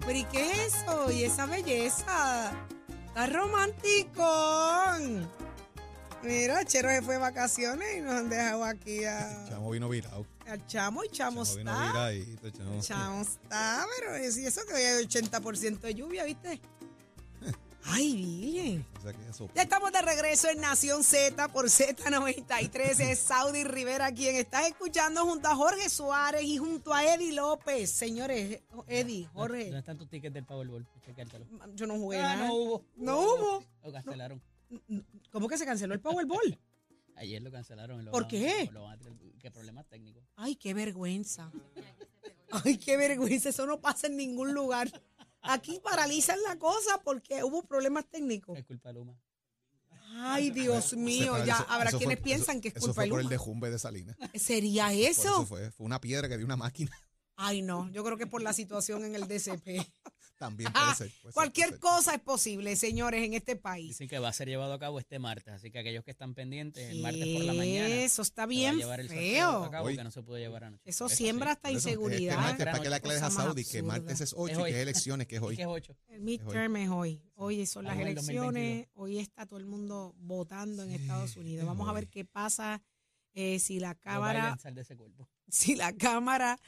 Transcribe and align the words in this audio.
¿Pero 0.00 0.18
y 0.18 0.24
qué 0.24 0.50
es 0.66 0.74
eso? 0.74 1.10
¿Y 1.10 1.24
esa 1.24 1.46
belleza? 1.46 2.52
Está 3.08 3.26
romántico. 3.26 4.24
Mira, 6.22 6.64
Chero 6.64 6.88
se 6.90 7.02
fue 7.02 7.14
de 7.14 7.20
vacaciones 7.20 7.98
y 7.98 8.00
nos 8.00 8.14
han 8.14 8.28
dejado 8.28 8.64
aquí 8.64 9.04
a, 9.04 9.46
Chamo 9.48 9.70
vino 9.70 9.88
virado. 9.88 10.26
al 10.48 10.66
chamo 10.66 11.04
y 11.04 11.08
chamo, 11.10 11.44
Chamo 11.44 11.56
vino 11.58 11.70
está. 11.70 11.86
viradito, 11.92 12.50
chamo. 12.50 12.80
Chamo 12.82 13.22
está, 13.22 13.86
pero 13.98 14.16
es- 14.16 14.36
y 14.38 14.46
eso 14.46 14.62
que 14.66 14.74
hoy 14.74 14.82
hay 14.82 15.04
80% 15.04 15.86
de 15.86 15.94
lluvia, 15.94 16.24
¿viste? 16.24 16.60
Ay, 17.88 18.14
bien. 18.16 18.86
O 18.98 19.00
sea 19.02 19.12
que 19.12 19.28
eso- 19.28 19.48
Ya 19.54 19.62
estamos 19.62 19.92
de 19.92 20.02
regreso 20.02 20.48
en 20.48 20.60
Nación 20.60 21.04
Z 21.04 21.48
por 21.48 21.66
Z93. 21.66 23.00
Es 23.00 23.18
Saudi 23.20 23.64
Rivera 23.64 24.12
quien 24.12 24.36
estás 24.36 24.66
escuchando 24.66 25.24
junto 25.24 25.48
a 25.48 25.54
Jorge 25.54 25.88
Suárez 25.88 26.42
y 26.42 26.58
junto 26.58 26.92
a 26.92 27.04
Eddie 27.14 27.32
López. 27.32 27.90
Señores, 27.90 28.60
Eddie, 28.88 29.28
Jorge, 29.32 29.64
¿Dónde 29.64 29.78
están 29.78 29.98
tus 29.98 30.08
tickets 30.08 30.34
del 30.34 30.44
Powerball? 30.44 30.86
Chequeártelo. 31.04 31.46
yo 31.74 31.86
no 31.86 31.94
jugué 31.94 32.18
Ah, 32.18 32.34
nada. 32.36 32.48
no 32.48 32.54
hubo. 32.54 32.84
No 32.96 33.20
hubo. 33.20 33.64
Lo 33.84 33.92
cancelaron. 33.92 34.42
¿Cómo 35.30 35.46
que 35.48 35.56
se 35.58 35.64
canceló 35.64 35.94
el 35.94 36.00
Powerball? 36.00 36.58
Ayer 37.16 37.40
lo 37.40 37.50
cancelaron. 37.52 38.04
lo 38.04 38.10
¿Por 38.10 38.22
van- 38.24 38.30
qué? 38.30 38.68
lo 38.72 38.82
van 38.82 38.98
a 38.98 39.02
tener- 39.02 39.16
¿Qué 39.38 39.50
problemas 39.52 39.86
técnicos? 39.86 40.24
Ay, 40.34 40.56
qué 40.56 40.74
vergüenza. 40.74 41.52
Ay, 42.50 42.78
qué 42.78 42.96
vergüenza. 42.96 43.50
Eso 43.50 43.64
no 43.64 43.80
pasa 43.80 44.08
en 44.08 44.16
ningún 44.16 44.52
lugar. 44.54 44.90
Aquí 45.48 45.80
paralizan 45.82 46.38
la 46.42 46.58
cosa 46.58 47.00
porque 47.04 47.42
hubo 47.44 47.62
problemas 47.64 48.04
técnicos. 48.10 48.58
Es 48.58 48.64
culpa 48.64 48.88
de 48.90 48.94
Luma. 48.94 49.16
Ay, 50.18 50.50
Dios 50.50 50.94
mío. 50.94 51.36
Ya 51.44 51.54
eso- 51.56 51.66
habrá 51.68 51.88
eso 51.90 51.98
quienes 51.98 52.16
fue- 52.18 52.24
piensan 52.24 52.56
eso- 52.56 52.62
que 52.62 52.68
es 52.68 52.76
Eso 52.76 52.80
culpa 52.86 52.94
fue 52.94 53.04
de 53.04 53.10
por 53.10 53.18
el 53.20 53.24
Luma. 53.24 53.30
dejumbe 53.30 53.70
de 53.70 53.78
Salinas. 53.78 54.16
¿Sería 54.34 54.86
Por 54.86 54.94
eso? 54.94 55.20
eso 55.22 55.46
fue. 55.46 55.70
Fue 55.72 55.84
una 55.86 56.00
piedra 56.00 56.28
que 56.28 56.36
dio 56.36 56.46
una 56.46 56.56
máquina. 56.56 56.90
Ay, 57.36 57.60
no. 57.62 57.90
Yo 57.90 58.02
creo 58.02 58.16
que 58.16 58.26
por 58.26 58.40
la 58.42 58.52
situación 58.54 59.04
en 59.04 59.14
el 59.14 59.28
DCP. 59.28 59.76
También 60.38 60.70
puede 60.72 60.86
ser. 60.94 60.96
puede 60.96 61.12
ser, 61.22 61.32
Cualquier 61.32 61.68
ser. 61.70 61.78
cosa 61.80 62.14
es 62.14 62.20
posible, 62.20 62.76
señores, 62.76 63.24
en 63.24 63.34
este 63.34 63.56
país. 63.56 63.88
Dicen 63.88 64.08
que 64.08 64.18
va 64.18 64.28
a 64.28 64.32
ser 64.32 64.48
llevado 64.48 64.72
a 64.74 64.78
cabo 64.78 64.98
este 64.98 65.18
martes, 65.18 65.54
así 65.54 65.70
que 65.70 65.78
aquellos 65.78 66.04
que 66.04 66.10
están 66.10 66.34
pendientes, 66.34 66.90
el 66.90 67.00
martes 67.00 67.26
por 67.28 67.44
la 67.44 67.52
mañana. 67.54 67.88
Eso 67.88 68.20
está 68.22 68.34
se 68.34 68.40
va 68.40 68.42
a 68.44 68.46
bien 68.46 68.76
llevar 68.76 69.00
el 69.00 69.08
sorteo 69.08 69.32
feo. 69.50 69.64
a 69.64 69.70
cabo 69.70 69.88
que 69.88 70.04
no 70.04 70.10
se 70.10 70.22
pudo 70.22 70.36
llevar 70.38 70.64
anoche. 70.64 70.82
Eso 70.84 71.08
sí. 71.08 71.16
siembra 71.16 71.52
hasta 71.52 71.70
eso, 71.70 71.84
que 71.84 71.90
inseguridad. 71.92 72.34
Este 72.34 72.46
martes, 72.46 72.66
para 72.66 72.78
que 72.78 72.84
le 72.84 72.86
Cosa 72.88 72.96
aclares 72.96 73.22
a 73.22 73.30
Saudi 73.30 73.64
que 73.64 73.82
martes 73.82 74.20
es 74.20 74.34
8 74.36 74.52
Es 74.52 74.58
y 74.58 74.60
hoy. 74.62 74.70
que 74.70 74.76
es 74.76 74.82
elecciones, 74.82 75.26
que 75.26 75.36
es 75.36 75.42
¿Y 75.42 75.44
hoy. 75.44 75.56
qué 75.56 75.62
es 75.62 75.68
8? 75.68 75.96
El 76.08 76.20
midterm 76.20 76.76
es 76.76 76.88
hoy. 76.90 77.22
Hoy 77.34 77.66
son 77.66 77.84
las 77.84 77.98
elecciones. 77.98 78.88
Hoy 78.94 79.18
está 79.18 79.46
todo 79.46 79.58
el 79.58 79.66
mundo 79.66 80.14
votando 80.18 80.82
en 80.82 80.90
Estados 80.92 81.36
Unidos. 81.36 81.62
es 81.62 81.66
Vamos 81.66 81.88
a 81.88 81.92
ver 81.92 82.08
qué 82.08 82.24
pasa 82.24 82.82
eh, 83.34 83.58
si 83.58 83.80
la 83.80 83.94
Cámara, 83.94 84.44
Biden, 84.44 84.58
sal 84.58 84.74
de 84.74 84.82
ese 84.82 84.96
cuerpo. 84.96 85.28
si 85.48 85.74
la 85.76 85.92
Cámara 85.92 86.58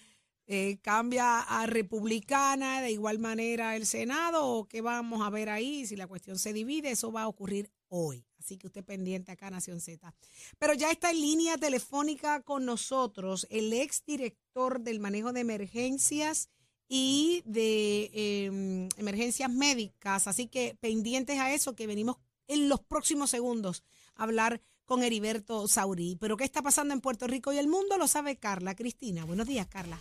eh, 0.51 0.79
cambia 0.81 1.41
a 1.41 1.67
republicana, 1.67 2.81
de 2.81 2.91
igual 2.91 3.19
manera 3.19 3.77
el 3.77 3.85
Senado, 3.85 4.47
o 4.47 4.67
qué 4.67 4.81
vamos 4.81 5.21
a 5.21 5.29
ver 5.29 5.51
ahí, 5.51 5.87
si 5.87 5.95
la 5.95 6.07
cuestión 6.07 6.39
se 6.39 6.55
divide, 6.55 6.91
eso 6.91 7.13
va 7.13 7.25
a 7.25 7.29
ocurrir 7.29 7.71
hoy. 7.89 8.25
Así 8.39 8.57
que 8.57 8.67
usted 8.67 8.83
pendiente 8.83 9.31
acá, 9.31 9.51
Nación 9.51 9.79
Z. 9.79 10.15
Pero 10.59 10.73
ya 10.73 10.91
está 10.91 11.11
en 11.11 11.21
línea 11.21 11.59
telefónica 11.59 12.41
con 12.41 12.65
nosotros 12.65 13.47
el 13.51 13.71
exdirector 13.75 14.81
del 14.81 15.01
manejo 15.01 15.35
de 15.35 15.41
emergencias 15.41 16.49
y 16.89 17.43
de 17.45 18.11
eh, 18.15 18.89
emergencias 18.97 19.53
médicas. 19.53 20.27
Así 20.29 20.47
que 20.47 20.79
pendientes 20.81 21.39
a 21.39 21.53
eso, 21.53 21.77
que 21.77 21.87
venimos 21.87 22.17
en 22.47 22.71
los 22.71 22.81
próximos 22.81 23.29
segundos 23.29 23.85
a 24.15 24.23
hablar 24.23 24.63
con 24.87 25.03
Heriberto 25.03 25.69
Saurí. 25.69 26.17
Pero 26.19 26.39
¿qué 26.39 26.45
está 26.45 26.63
pasando 26.63 26.95
en 26.95 27.03
Puerto 27.03 27.27
Rico 27.27 27.53
y 27.53 27.59
el 27.59 27.69
mundo? 27.69 27.99
Lo 27.99 28.09
sabe 28.09 28.37
Carla 28.37 28.75
Cristina. 28.75 29.27
Buenos 29.27 29.47
días, 29.47 29.67
Carla. 29.67 30.01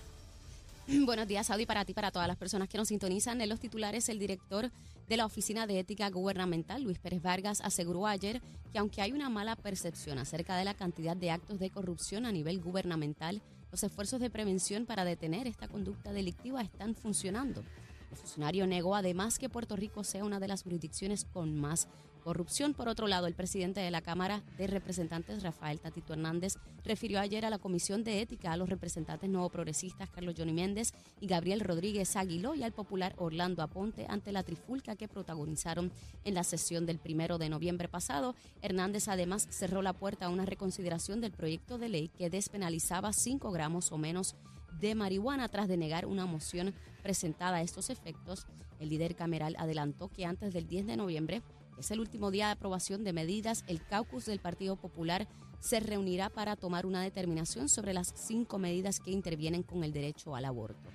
Buenos 1.05 1.27
días, 1.27 1.47
Saudi, 1.47 1.65
para 1.65 1.83
ti, 1.83 1.93
para 1.93 2.11
todas 2.11 2.29
las 2.29 2.37
personas 2.37 2.69
que 2.69 2.77
nos 2.77 2.87
sintonizan. 2.87 3.41
En 3.41 3.49
los 3.49 3.59
titulares, 3.59 4.07
el 4.07 4.19
director 4.19 4.71
de 5.09 5.17
la 5.17 5.25
Oficina 5.25 5.67
de 5.67 5.79
Ética 5.79 6.09
Gubernamental, 6.09 6.81
Luis 6.81 6.97
Pérez 6.97 7.21
Vargas, 7.21 7.59
aseguró 7.59 8.07
ayer 8.07 8.41
que 8.71 8.79
aunque 8.79 9.01
hay 9.01 9.11
una 9.11 9.29
mala 9.29 9.57
percepción 9.57 10.17
acerca 10.17 10.55
de 10.55 10.63
la 10.63 10.75
cantidad 10.75 11.17
de 11.17 11.31
actos 11.31 11.59
de 11.59 11.71
corrupción 11.71 12.25
a 12.25 12.31
nivel 12.31 12.61
gubernamental, 12.61 13.41
los 13.69 13.83
esfuerzos 13.83 14.21
de 14.21 14.29
prevención 14.29 14.85
para 14.85 15.03
detener 15.03 15.45
esta 15.45 15.67
conducta 15.67 16.13
delictiva 16.13 16.61
están 16.61 16.95
funcionando. 16.95 17.65
El 18.09 18.17
funcionario 18.17 18.65
negó 18.65 18.95
además 18.95 19.39
que 19.39 19.49
Puerto 19.49 19.75
Rico 19.75 20.05
sea 20.05 20.23
una 20.23 20.39
de 20.39 20.47
las 20.47 20.63
jurisdicciones 20.63 21.25
con 21.25 21.59
más 21.59 21.89
corrupción. 22.27 22.73
Por 22.73 22.89
otro 22.89 23.07
lado, 23.07 23.25
el 23.25 23.35
presidente 23.35 23.79
de 23.79 23.89
la 23.89 24.01
Cámara 24.01 24.43
de 24.57 24.67
Representantes, 24.67 25.43
Rafael 25.43 25.79
Tatito 25.79 26.11
Hernández, 26.11 26.55
refirió 26.83 27.21
ayer 27.21 27.45
a 27.45 27.49
la 27.49 27.57
Comisión 27.57 28.03
de 28.03 28.19
Ética 28.19 28.51
a 28.51 28.57
los 28.57 28.67
representantes 28.67 29.29
nuevo 29.29 29.49
progresistas 29.49 30.09
Carlos 30.09 30.35
Johnny 30.37 30.51
Méndez 30.51 30.93
y 31.21 31.27
Gabriel 31.27 31.61
Rodríguez 31.61 32.17
Aguiló 32.17 32.53
y 32.53 32.63
al 32.63 32.73
popular 32.73 33.15
Orlando 33.17 33.63
Aponte 33.63 34.07
ante 34.09 34.33
la 34.33 34.43
trifulca 34.43 34.97
que 34.97 35.07
protagonizaron 35.07 35.89
en 36.25 36.33
la 36.33 36.43
sesión 36.43 36.85
del 36.85 36.99
primero 36.99 37.37
de 37.37 37.47
noviembre 37.47 37.87
pasado. 37.87 38.35
Hernández 38.61 39.07
además 39.07 39.47
cerró 39.49 39.81
la 39.81 39.93
puerta 39.93 40.25
a 40.25 40.29
una 40.29 40.45
reconsideración 40.45 41.21
del 41.21 41.31
proyecto 41.31 41.77
de 41.77 41.87
ley 41.87 42.07
que 42.09 42.29
despenalizaba 42.29 43.13
5 43.13 43.51
gramos 43.51 43.93
o 43.93 43.97
menos 43.97 44.35
de 44.81 44.95
marihuana 44.95 45.47
tras 45.47 45.69
denegar 45.69 46.05
una 46.05 46.25
moción 46.25 46.73
presentada 47.03 47.57
a 47.57 47.61
estos 47.61 47.89
efectos. 47.89 48.47
El 48.81 48.89
líder 48.89 49.15
cameral 49.15 49.55
adelantó 49.57 50.09
que 50.09 50.25
antes 50.25 50.53
del 50.53 50.67
10 50.67 50.87
de 50.87 50.97
noviembre 50.97 51.41
es 51.77 51.91
el 51.91 51.99
último 51.99 52.31
día 52.31 52.47
de 52.47 52.53
aprobación 52.53 53.03
de 53.03 53.13
medidas, 53.13 53.63
el 53.67 53.83
caucus 53.85 54.25
del 54.25 54.39
Partido 54.39 54.75
Popular 54.75 55.27
se 55.59 55.79
reunirá 55.79 56.29
para 56.29 56.55
tomar 56.55 56.85
una 56.85 57.01
determinación 57.01 57.69
sobre 57.69 57.93
las 57.93 58.13
cinco 58.15 58.59
medidas 58.59 58.99
que 58.99 59.11
intervienen 59.11 59.63
con 59.63 59.83
el 59.83 59.93
derecho 59.93 60.35
al 60.35 60.45
aborto. 60.45 60.89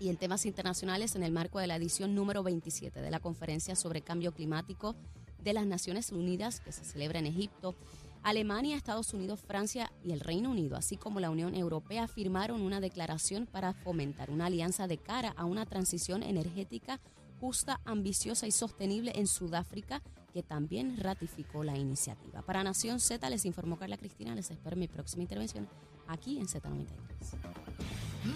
Y 0.00 0.10
en 0.10 0.16
temas 0.16 0.46
internacionales, 0.46 1.16
en 1.16 1.22
el 1.22 1.32
marco 1.32 1.58
de 1.58 1.66
la 1.66 1.76
edición 1.76 2.14
número 2.14 2.42
27 2.42 3.00
de 3.00 3.10
la 3.10 3.20
Conferencia 3.20 3.74
sobre 3.74 4.02
Cambio 4.02 4.32
Climático 4.32 4.94
de 5.42 5.52
las 5.52 5.66
Naciones 5.66 6.12
Unidas, 6.12 6.60
que 6.60 6.72
se 6.72 6.84
celebra 6.84 7.18
en 7.18 7.26
Egipto, 7.26 7.74
Alemania, 8.22 8.76
Estados 8.76 9.14
Unidos, 9.14 9.40
Francia 9.40 9.90
y 10.04 10.12
el 10.12 10.20
Reino 10.20 10.50
Unido, 10.50 10.76
así 10.76 10.96
como 10.96 11.20
la 11.20 11.30
Unión 11.30 11.54
Europea, 11.54 12.08
firmaron 12.08 12.60
una 12.60 12.80
declaración 12.80 13.46
para 13.46 13.72
fomentar 13.72 14.30
una 14.30 14.46
alianza 14.46 14.86
de 14.86 14.98
cara 14.98 15.34
a 15.36 15.44
una 15.44 15.66
transición 15.66 16.22
energética 16.22 17.00
justa, 17.40 17.80
ambiciosa 17.84 18.46
y 18.46 18.52
sostenible 18.52 19.12
en 19.14 19.26
Sudáfrica, 19.26 20.02
que 20.32 20.42
también 20.42 20.96
ratificó 20.98 21.64
la 21.64 21.76
iniciativa. 21.76 22.42
Para 22.42 22.62
Nación 22.62 23.00
Z 23.00 23.28
les 23.30 23.44
informó 23.44 23.78
Carla 23.78 23.96
Cristina, 23.96 24.34
les 24.34 24.50
espero 24.50 24.74
en 24.74 24.80
mi 24.80 24.88
próxima 24.88 25.22
intervención 25.22 25.68
aquí 26.06 26.38
en 26.38 26.46
Z93. 26.46 26.86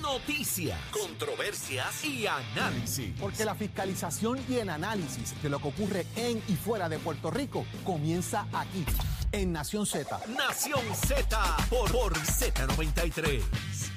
Noticias, 0.00 0.78
controversias 0.90 2.04
y 2.04 2.26
análisis. 2.26 3.14
Porque 3.20 3.44
la 3.44 3.54
fiscalización 3.54 4.38
y 4.48 4.54
el 4.54 4.70
análisis 4.70 5.40
de 5.42 5.50
lo 5.50 5.58
que 5.58 5.68
ocurre 5.68 6.06
en 6.16 6.42
y 6.48 6.54
fuera 6.54 6.88
de 6.88 6.98
Puerto 6.98 7.30
Rico 7.30 7.66
comienza 7.84 8.46
aquí, 8.52 8.84
en 9.32 9.52
Nación 9.52 9.86
Z. 9.86 10.20
Nación 10.28 10.82
Z 10.94 11.56
por, 11.68 11.90
por 11.90 12.14
Z93. 12.14 13.91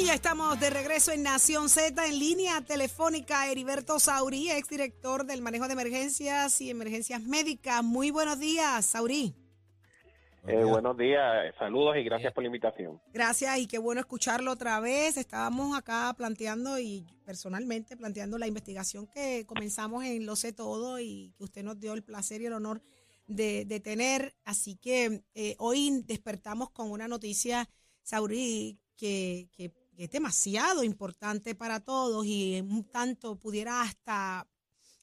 Y 0.00 0.04
ya 0.04 0.14
estamos 0.14 0.60
de 0.60 0.70
regreso 0.70 1.10
en 1.10 1.24
Nación 1.24 1.68
Z 1.68 2.06
en 2.06 2.18
línea 2.18 2.60
telefónica. 2.60 3.50
Heriberto 3.50 3.98
Saurí, 3.98 4.48
exdirector 4.48 5.24
del 5.24 5.42
manejo 5.42 5.66
de 5.66 5.72
emergencias 5.72 6.60
y 6.60 6.70
emergencias 6.70 7.20
médicas. 7.22 7.82
Muy 7.82 8.12
buenos 8.12 8.38
días, 8.38 8.86
Saurí. 8.86 9.34
Eh, 10.46 10.62
buenos 10.62 10.96
días, 10.96 11.52
saludos 11.58 11.96
y 11.96 12.04
gracias 12.04 12.32
por 12.32 12.44
la 12.44 12.46
invitación. 12.46 13.00
Gracias 13.12 13.58
y 13.58 13.66
qué 13.66 13.78
bueno 13.78 14.00
escucharlo 14.00 14.52
otra 14.52 14.78
vez. 14.78 15.16
Estábamos 15.16 15.76
acá 15.76 16.14
planteando 16.16 16.78
y 16.78 17.04
personalmente 17.24 17.96
planteando 17.96 18.38
la 18.38 18.46
investigación 18.46 19.08
que 19.08 19.46
comenzamos 19.46 20.04
en 20.04 20.26
Lo 20.26 20.36
sé 20.36 20.52
todo 20.52 21.00
y 21.00 21.34
que 21.36 21.44
usted 21.44 21.64
nos 21.64 21.80
dio 21.80 21.94
el 21.94 22.04
placer 22.04 22.40
y 22.40 22.46
el 22.46 22.52
honor 22.52 22.82
de, 23.26 23.64
de 23.64 23.80
tener. 23.80 24.36
Así 24.44 24.76
que 24.76 25.24
eh, 25.34 25.56
hoy 25.58 26.02
despertamos 26.04 26.70
con 26.70 26.92
una 26.92 27.08
noticia, 27.08 27.68
Saurí, 28.04 28.78
que, 28.96 29.48
que, 29.56 29.70
que 29.70 29.87
es 29.98 30.10
demasiado 30.10 30.84
importante 30.84 31.56
para 31.56 31.80
todos 31.80 32.24
y 32.24 32.60
un 32.60 32.84
tanto 32.84 33.36
pudiera 33.36 33.82
hasta 33.82 34.46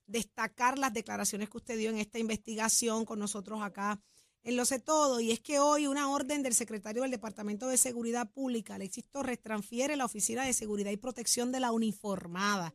destacar 0.07 0.79
las 0.79 0.93
declaraciones 0.93 1.49
que 1.49 1.57
usted 1.57 1.77
dio 1.77 1.89
en 1.89 1.97
esta 1.97 2.17
investigación 2.17 3.03
con 3.03 3.19
nosotros 3.19 3.61
acá 3.61 3.99
en 4.43 4.55
Lo 4.55 4.63
Sé 4.63 4.79
Todo, 4.79 5.19
y 5.19 5.31
es 5.31 5.39
que 5.39 5.59
hoy 5.59 5.87
una 5.87 6.09
orden 6.09 6.43
del 6.43 6.53
secretario 6.53 7.01
del 7.01 7.09
Departamento 7.09 7.67
de 7.67 7.77
Seguridad 7.77 8.31
Pública, 8.31 8.75
Alexis 8.75 9.09
Torres, 9.09 9.41
transfiere 9.41 9.95
la 9.97 10.05
Oficina 10.05 10.45
de 10.45 10.53
Seguridad 10.53 10.91
y 10.91 10.97
Protección 10.97 11.51
de 11.51 11.59
la 11.59 11.71
Uniformada. 11.71 12.71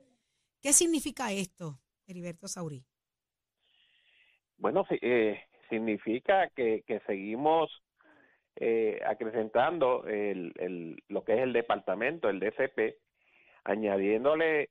¿Qué 0.60 0.72
significa 0.72 1.32
esto, 1.32 1.78
Heriberto 2.08 2.48
Saurí? 2.48 2.84
Bueno, 4.58 4.84
eh, 5.00 5.40
significa 5.70 6.50
que 6.50 6.82
seguimos 7.06 7.70
eh, 8.60 9.00
acrecentando 9.06 10.04
el, 10.06 11.02
lo 11.08 11.24
que 11.24 11.32
es 11.34 11.40
el 11.40 11.52
departamento, 11.52 12.28
el 12.28 12.40
DCP, 12.40 12.96
añadiéndole 13.64 14.68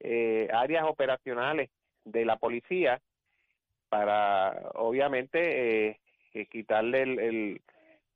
eh, 0.00 0.48
áreas 0.52 0.84
operacionales 0.84 1.70
de 2.04 2.24
la 2.24 2.36
policía 2.36 3.00
para, 3.88 4.70
obviamente, 4.74 5.88
eh, 5.88 6.00
eh, 6.34 6.46
quitarle 6.46 7.02
el, 7.02 7.18
el, 7.18 7.62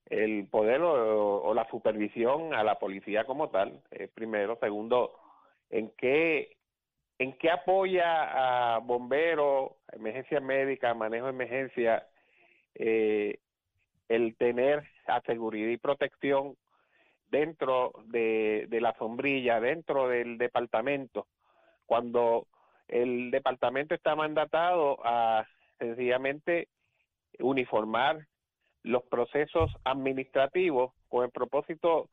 el 0.06 0.46
poder 0.48 0.80
o, 0.82 1.52
la 1.54 1.68
supervisión 1.68 2.54
a 2.54 2.64
la 2.64 2.78
policía 2.78 3.24
como 3.24 3.50
tal, 3.50 3.82
primero. 4.14 4.56
Segundo, 4.60 5.18
en 5.70 5.90
qué, 5.98 6.56
en 7.18 7.32
qué 7.34 7.50
apoya 7.50 8.74
a 8.74 8.78
bomberos, 8.78 9.72
emergencia 9.92 10.40
médica, 10.40 10.94
manejo 10.94 11.26
de 11.26 11.32
emergencia, 11.32 12.06
eh, 12.74 13.38
el 14.08 14.36
tener 14.36 14.88
a 15.08 15.20
seguridad 15.22 15.68
y 15.68 15.76
protección 15.76 16.56
dentro 17.30 17.92
de, 18.06 18.68
la 18.80 18.94
sombrilla, 18.98 19.60
dentro 19.60 20.08
del 20.08 20.38
departamento, 20.38 21.26
cuando 21.86 22.46
el 22.88 23.30
departamento 23.30 23.94
está 23.94 24.14
mandatado 24.14 24.98
a 25.04 25.46
sencillamente 25.78 26.68
uniformar 27.38 28.26
los 28.82 29.02
procesos 29.04 29.70
administrativos 29.84 30.92
con 31.08 31.24
el 31.24 31.30
propósito 31.30 32.08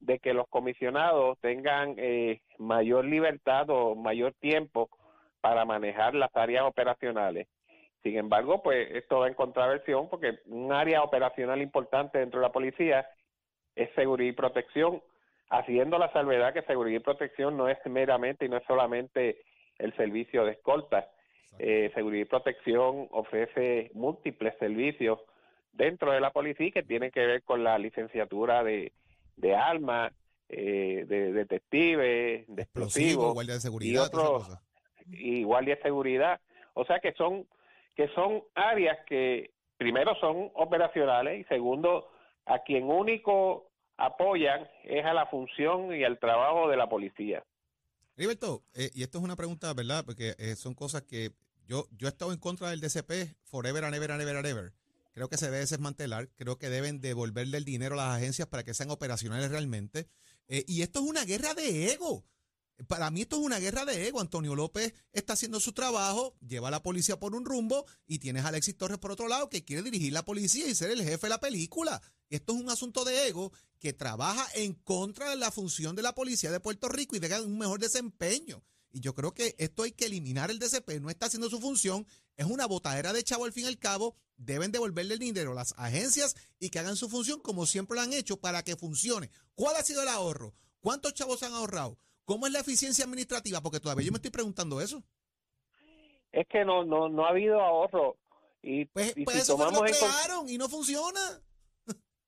de 0.00 0.18
que 0.18 0.34
los 0.34 0.48
comisionados 0.48 1.38
tengan 1.40 1.94
eh, 1.96 2.40
mayor 2.58 3.04
libertad 3.04 3.70
o 3.70 3.94
mayor 3.94 4.34
tiempo 4.34 4.90
para 5.40 5.64
manejar 5.64 6.14
las 6.14 6.34
áreas 6.34 6.64
operacionales. 6.64 7.46
Sin 8.06 8.18
embargo, 8.18 8.62
pues 8.62 8.88
esto 8.92 9.18
va 9.18 9.26
en 9.26 9.34
contraversión 9.34 10.08
porque 10.08 10.38
un 10.46 10.72
área 10.72 11.02
operacional 11.02 11.60
importante 11.60 12.18
dentro 12.18 12.38
de 12.38 12.46
la 12.46 12.52
policía 12.52 13.04
es 13.74 13.92
seguridad 13.96 14.30
y 14.30 14.32
protección, 14.32 15.02
haciendo 15.50 15.98
la 15.98 16.12
salvedad 16.12 16.54
que 16.54 16.62
seguridad 16.62 17.00
y 17.00 17.02
protección 17.02 17.56
no 17.56 17.68
es 17.68 17.78
meramente 17.86 18.44
y 18.44 18.48
no 18.48 18.58
es 18.58 18.62
solamente 18.68 19.42
el 19.78 19.92
servicio 19.96 20.44
de 20.44 20.52
escolta. 20.52 21.08
Eh, 21.58 21.90
seguridad 21.96 22.26
y 22.26 22.28
protección 22.28 23.08
ofrece 23.10 23.90
múltiples 23.92 24.54
servicios 24.60 25.18
dentro 25.72 26.12
de 26.12 26.20
la 26.20 26.30
policía 26.30 26.70
que 26.70 26.84
tienen 26.84 27.10
que 27.10 27.26
ver 27.26 27.42
con 27.42 27.64
la 27.64 27.76
licenciatura 27.76 28.62
de, 28.62 28.92
de 29.34 29.56
armas, 29.56 30.12
eh, 30.48 31.06
de 31.08 31.32
detectives, 31.32 32.46
de 32.46 32.62
explosivos, 32.62 33.34
guardia 33.34 33.54
de 33.54 33.60
seguridad, 33.60 34.02
y 34.04 34.06
otros, 34.06 34.58
y 35.10 35.42
guardia 35.42 35.74
de 35.74 35.82
seguridad. 35.82 36.40
O 36.74 36.84
sea 36.84 37.00
que 37.00 37.12
son 37.14 37.48
que 37.96 38.08
son 38.14 38.42
áreas 38.54 38.98
que 39.08 39.50
primero 39.76 40.14
son 40.20 40.50
operacionales 40.54 41.40
y 41.40 41.44
segundo 41.44 42.08
a 42.44 42.60
quien 42.60 42.84
único 42.84 43.70
apoyan 43.96 44.68
es 44.84 45.04
a 45.04 45.14
la 45.14 45.26
función 45.26 45.94
y 45.94 46.04
al 46.04 46.18
trabajo 46.18 46.68
de 46.68 46.76
la 46.76 46.88
policía. 46.88 47.42
Heriberto, 48.16 48.62
eh, 48.74 48.90
y 48.94 49.02
esto 49.02 49.18
es 49.18 49.24
una 49.24 49.36
pregunta, 49.36 49.72
¿verdad? 49.74 50.04
Porque 50.04 50.34
eh, 50.38 50.56
son 50.56 50.74
cosas 50.74 51.02
que 51.02 51.30
yo, 51.66 51.86
yo 51.90 52.06
he 52.06 52.10
estado 52.10 52.32
en 52.32 52.38
contra 52.38 52.70
del 52.70 52.80
DCP 52.80 53.36
forever 53.44 53.84
and 53.84 53.94
ever 53.94 54.12
and 54.12 54.22
ever 54.22 54.36
and 54.36 54.46
ever. 54.46 54.72
Creo 55.12 55.28
que 55.28 55.38
se 55.38 55.46
debe 55.46 55.58
desmantelar, 55.58 56.28
creo 56.36 56.58
que 56.58 56.68
deben 56.68 57.00
devolverle 57.00 57.56
el 57.56 57.64
dinero 57.64 57.94
a 57.94 57.96
las 57.96 58.16
agencias 58.16 58.48
para 58.48 58.64
que 58.64 58.74
sean 58.74 58.90
operacionales 58.90 59.50
realmente. 59.50 60.08
Eh, 60.48 60.64
y 60.68 60.82
esto 60.82 61.00
es 61.00 61.06
una 61.06 61.24
guerra 61.24 61.54
de 61.54 61.92
ego. 61.92 62.24
Para 62.88 63.10
mí 63.10 63.22
esto 63.22 63.36
es 63.36 63.42
una 63.42 63.58
guerra 63.58 63.84
de 63.84 64.06
ego. 64.06 64.20
Antonio 64.20 64.54
López 64.54 64.92
está 65.12 65.32
haciendo 65.32 65.60
su 65.60 65.72
trabajo, 65.72 66.36
lleva 66.46 66.68
a 66.68 66.70
la 66.70 66.82
policía 66.82 67.18
por 67.18 67.34
un 67.34 67.44
rumbo 67.44 67.86
y 68.06 68.18
tienes 68.18 68.44
a 68.44 68.48
Alexis 68.48 68.76
Torres 68.76 68.98
por 68.98 69.12
otro 69.12 69.28
lado 69.28 69.48
que 69.48 69.64
quiere 69.64 69.82
dirigir 69.82 70.12
la 70.12 70.24
policía 70.24 70.66
y 70.66 70.74
ser 70.74 70.90
el 70.90 71.02
jefe 71.02 71.26
de 71.26 71.30
la 71.30 71.40
película. 71.40 72.02
Esto 72.28 72.54
es 72.54 72.60
un 72.60 72.70
asunto 72.70 73.04
de 73.04 73.28
ego 73.28 73.52
que 73.78 73.92
trabaja 73.92 74.46
en 74.54 74.74
contra 74.74 75.30
de 75.30 75.36
la 75.36 75.50
función 75.50 75.96
de 75.96 76.02
la 76.02 76.14
policía 76.14 76.50
de 76.50 76.60
Puerto 76.60 76.88
Rico 76.88 77.16
y 77.16 77.18
de 77.18 77.40
un 77.40 77.58
mejor 77.58 77.80
desempeño. 77.80 78.62
Y 78.90 79.00
yo 79.00 79.14
creo 79.14 79.34
que 79.34 79.54
esto 79.58 79.82
hay 79.82 79.92
que 79.92 80.06
eliminar 80.06 80.50
el 80.50 80.58
DCP, 80.58 81.00
no 81.00 81.10
está 81.10 81.26
haciendo 81.26 81.50
su 81.50 81.60
función, 81.60 82.06
es 82.36 82.46
una 82.46 82.66
botadera 82.66 83.12
de 83.12 83.22
chavo 83.22 83.44
al 83.44 83.52
fin 83.52 83.64
y 83.64 83.68
al 83.68 83.78
cabo, 83.78 84.16
deben 84.36 84.72
devolverle 84.72 85.14
el 85.14 85.20
dinero 85.20 85.52
a 85.52 85.54
las 85.54 85.74
agencias 85.76 86.34
y 86.58 86.70
que 86.70 86.78
hagan 86.78 86.96
su 86.96 87.08
función 87.08 87.40
como 87.40 87.66
siempre 87.66 87.94
lo 87.94 88.02
han 88.02 88.12
hecho 88.12 88.40
para 88.40 88.62
que 88.62 88.76
funcione. 88.76 89.30
¿Cuál 89.54 89.76
ha 89.76 89.82
sido 89.82 90.02
el 90.02 90.08
ahorro? 90.08 90.54
¿Cuántos 90.80 91.14
chavos 91.14 91.42
han 91.42 91.52
ahorrado? 91.52 91.98
¿Cómo 92.26 92.46
es 92.46 92.52
la 92.52 92.60
eficiencia 92.60 93.04
administrativa? 93.06 93.60
Porque 93.62 93.80
todavía 93.80 94.04
yo 94.04 94.12
me 94.12 94.16
estoy 94.16 94.30
preguntando 94.30 94.80
eso. 94.80 95.02
Es 96.32 96.46
que 96.48 96.64
no 96.64 96.84
no 96.84 97.08
no 97.08 97.24
ha 97.24 97.30
habido 97.30 97.60
ahorro. 97.62 98.16
Y, 98.62 98.84
pues, 98.86 99.16
y 99.16 99.24
pues 99.24 99.36
si 99.36 99.42
eso 99.42 99.56
fue 99.56 99.64
lo 99.66 99.70
tomamos 99.72 99.90
con- 99.98 100.08
crearon 100.10 100.48
y 100.50 100.58
no 100.58 100.68
funciona. 100.68 101.20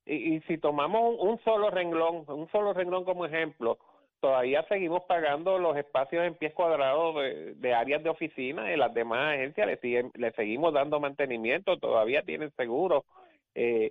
y, 0.07 0.37
y 0.37 0.41
si 0.43 0.57
tomamos 0.59 1.03
un, 1.21 1.29
un 1.31 1.45
solo 1.45 1.69
renglón, 1.71 2.25
un 2.29 2.49
solo 2.53 2.73
renglón 2.73 3.05
como 3.05 3.27
ejemplo, 3.27 3.77
todavía 4.21 4.65
seguimos 4.69 5.03
pagando 5.09 5.59
los 5.59 5.77
espacios 5.77 6.25
en 6.25 6.37
pies 6.37 6.55
cuadrados 6.55 7.17
de, 7.17 7.55
de 7.55 7.75
áreas 7.75 8.03
de 8.05 8.11
oficina 8.11 8.73
y 8.73 8.77
las 8.77 8.95
demás 8.95 9.35
agencias 9.35 9.67
le 9.67 9.79
siguen 9.81 10.11
le 10.15 10.31
seguimos 10.33 10.73
dando 10.73 11.01
mantenimiento, 11.01 11.77
todavía 11.79 12.23
tienen 12.23 12.53
seguro 12.57 13.05
eh, 13.57 13.91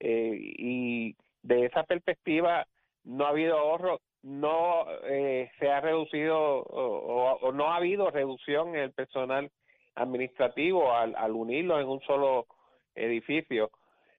eh, 0.00 0.38
y 0.58 1.14
de 1.42 1.66
esa 1.66 1.82
perspectiva 1.84 2.66
no 3.04 3.26
ha 3.26 3.30
habido 3.30 3.58
ahorro, 3.58 4.00
no 4.22 4.86
eh, 5.04 5.50
se 5.58 5.70
ha 5.70 5.80
reducido 5.80 6.38
o, 6.38 7.52
no 7.52 7.72
ha 7.72 7.76
habido 7.76 8.10
reducción 8.10 8.70
en 8.70 8.82
el 8.82 8.92
personal 8.92 9.50
administrativo 9.94 10.94
al, 10.94 11.14
al 11.16 11.32
unirlo 11.32 11.80
en 11.80 11.88
un 11.88 12.00
solo 12.02 12.46
edificio. 12.94 13.70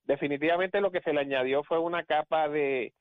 Definitivamente 0.05 0.81
lo 0.81 0.91
que 0.91 1.01
se 1.01 1.13
le 1.13 1.21
añadió 1.21 1.63
fue 1.63 1.79
una 1.79 2.03
capa 2.03 2.49
de 2.49 2.93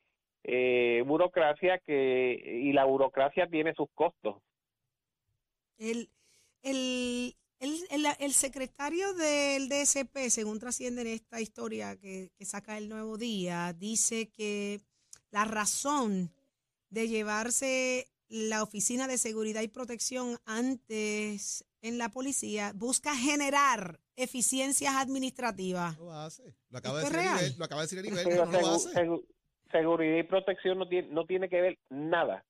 eh, 0.44 1.02
burocracia 1.04 1.78
que 1.78 2.40
y 2.62 2.72
la 2.72 2.84
burocracia 2.84 3.48
tiene 3.48 3.74
sus 3.74 3.88
costos. 3.94 4.36
El, 5.78 6.08
el, 6.62 7.34
el, 7.58 7.74
el, 7.90 8.06
el 8.20 8.32
secretario 8.32 9.12
del 9.14 9.68
DSP, 9.68 10.28
según 10.28 10.60
trasciende 10.60 11.02
en 11.02 11.08
esta 11.08 11.40
historia 11.40 11.96
que, 11.96 12.30
que 12.36 12.44
saca 12.44 12.78
el 12.78 12.88
Nuevo 12.88 13.18
Día, 13.18 13.72
dice 13.72 14.30
que 14.30 14.80
la 15.32 15.44
razón 15.44 16.30
de 16.92 17.08
llevarse 17.08 18.06
la 18.28 18.62
Oficina 18.62 19.08
de 19.08 19.18
Seguridad 19.18 19.62
y 19.62 19.68
Protección 19.68 20.36
antes 20.46 21.64
en 21.80 21.98
la 21.98 22.10
policía 22.10 22.72
busca 22.74 23.16
generar 23.16 23.98
eficiencias 24.16 24.94
administrativas. 24.96 25.98
Lo 25.98 26.12
hace. 26.12 26.54
Lo 26.70 26.78
acaba 26.78 26.98
de 26.98 27.04
¿Esto 27.04 27.08
es 27.08 27.12
decir 27.16 27.26
real? 27.30 27.36
Heriberto, 27.38 27.58
lo 27.58 27.64
acaba 27.64 27.80
de 27.80 27.84
decir 27.86 27.98
Heriberto, 27.98 28.28
Pero 28.28 28.46
no 28.46 28.52
lo 28.52 28.58
segu- 28.58 28.74
hace. 28.76 28.88
segu- 28.94 29.24
seguridad 29.70 30.16
y 30.18 30.22
protección 30.22 30.78
no 30.78 30.88
tiene, 30.88 31.08
no 31.08 31.24
tiene 31.26 31.48
que 31.48 31.60
ver 31.60 31.78
nada 31.88 32.44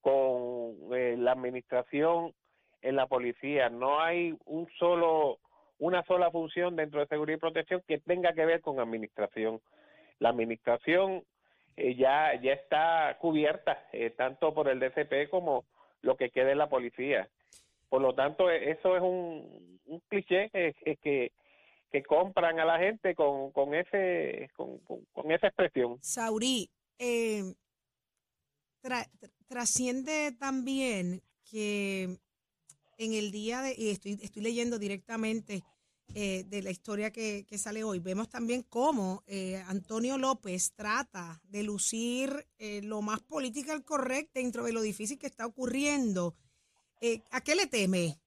con 0.00 0.94
eh, 0.94 1.16
la 1.18 1.32
administración 1.32 2.34
en 2.80 2.96
la 2.96 3.06
policía. 3.06 3.68
No 3.68 4.00
hay 4.00 4.34
un 4.46 4.66
solo 4.78 5.38
una 5.78 6.02
sola 6.04 6.30
función 6.30 6.76
dentro 6.76 7.00
de 7.00 7.06
seguridad 7.06 7.36
y 7.36 7.40
protección 7.40 7.82
que 7.86 7.98
tenga 7.98 8.32
que 8.32 8.46
ver 8.46 8.62
con 8.62 8.80
administración. 8.80 9.60
La 10.18 10.30
administración 10.30 11.24
eh, 11.76 11.94
ya 11.96 12.40
ya 12.40 12.52
está 12.52 13.16
cubierta 13.20 13.86
eh, 13.92 14.10
tanto 14.10 14.52
por 14.54 14.68
el 14.68 14.80
DCP 14.80 15.28
como 15.30 15.64
lo 16.02 16.16
que 16.16 16.30
queda 16.30 16.52
en 16.52 16.58
la 16.58 16.68
policía. 16.68 17.28
Por 17.88 18.02
lo 18.02 18.14
tanto, 18.14 18.50
eh, 18.50 18.70
eso 18.72 18.96
es 18.96 19.02
un, 19.02 19.80
un 19.86 20.00
cliché 20.08 20.50
que, 20.50 21.32
que 21.90 22.02
compran 22.02 22.58
a 22.60 22.64
la 22.64 22.78
gente 22.78 23.14
con, 23.14 23.52
con 23.52 23.74
ese 23.74 24.50
con, 24.56 24.78
con- 24.80 25.30
esa 25.30 25.48
expresión. 25.48 25.98
Saurí, 26.02 26.68
eh, 26.98 27.42
tra- 28.82 29.08
tr- 29.20 29.32
trasciende 29.48 30.32
también 30.38 31.22
que 31.50 32.18
en 32.98 33.12
el 33.12 33.30
día 33.30 33.60
de, 33.62 33.74
y 33.76 33.90
estoy, 33.90 34.12
estoy 34.22 34.42
leyendo 34.42 34.78
directamente 34.78 35.62
eh, 36.14 36.44
de 36.46 36.62
la 36.62 36.70
historia 36.70 37.10
que, 37.10 37.44
que 37.46 37.58
sale 37.58 37.84
hoy, 37.84 37.98
vemos 37.98 38.28
también 38.28 38.62
cómo 38.62 39.22
eh, 39.26 39.62
Antonio 39.66 40.18
López 40.18 40.72
trata 40.74 41.40
de 41.44 41.62
lucir 41.62 42.46
eh, 42.58 42.80
lo 42.82 43.02
más 43.02 43.20
political 43.22 43.84
correcto 43.84 44.32
dentro 44.34 44.64
de 44.64 44.72
lo 44.72 44.80
difícil 44.80 45.18
que 45.18 45.26
está 45.26 45.46
ocurriendo. 45.46 46.34
Eh, 47.00 47.22
¿A 47.30 47.40
qué 47.42 47.54
le 47.54 47.66
teme 47.66 48.18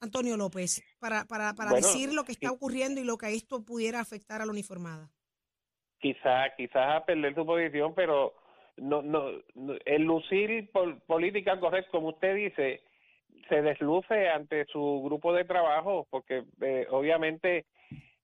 Antonio 0.00 0.36
López 0.36 0.82
para, 0.98 1.26
para, 1.26 1.54
para 1.54 1.70
Bueno, 1.70 1.86
decir 1.88 2.12
lo 2.12 2.24
que 2.24 2.32
está 2.32 2.48
sí. 2.48 2.54
ocurriendo 2.54 3.00
y 3.00 3.04
lo 3.04 3.18
que 3.18 3.32
esto 3.34 3.64
pudiera 3.64 4.00
afectar 4.00 4.42
a 4.42 4.46
la 4.46 4.52
uniformada? 4.52 5.10
Quizá 6.00 6.54
quizás 6.56 6.94
a 6.94 7.04
perder 7.04 7.34
su 7.34 7.44
posición, 7.44 7.94
pero 7.94 8.34
no 8.76 9.02
no, 9.02 9.32
no- 9.54 9.74
el 9.84 10.02
lucir 10.02 10.70
pol- 10.70 11.00
política 11.06 11.58
correcta, 11.58 11.90
como 11.90 12.10
usted 12.10 12.36
dice, 12.36 12.82
se 13.48 13.62
desluce 13.62 14.28
ante 14.28 14.64
su 14.66 15.02
grupo 15.04 15.32
de 15.32 15.44
trabajo, 15.44 16.06
porque 16.10 16.44
eh, 16.60 16.86
obviamente 16.90 17.66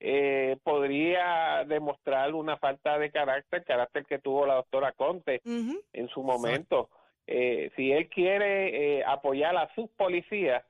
eh, 0.01 0.59
podría 0.63 1.65
demostrar 1.67 2.35
una 2.35 2.59
falta 2.59 2.99
de 2.99 3.11
carácter, 3.11 3.65
carácter 3.65 4.05
que 4.05 4.19
tuvo 4.19 4.47
la 4.47 4.57
doctora 4.57 4.93
Conte 4.93 5.41
en 5.45 6.09
su 6.09 6.23
momento. 6.23 6.91
Eh, 7.27 7.71
si 7.75 7.91
él 7.91 8.09
quiere 8.11 8.99
eh, 8.99 9.05
apoyar 9.07 9.57
a 9.57 9.75
sus 9.75 9.89
policías, 9.93 10.63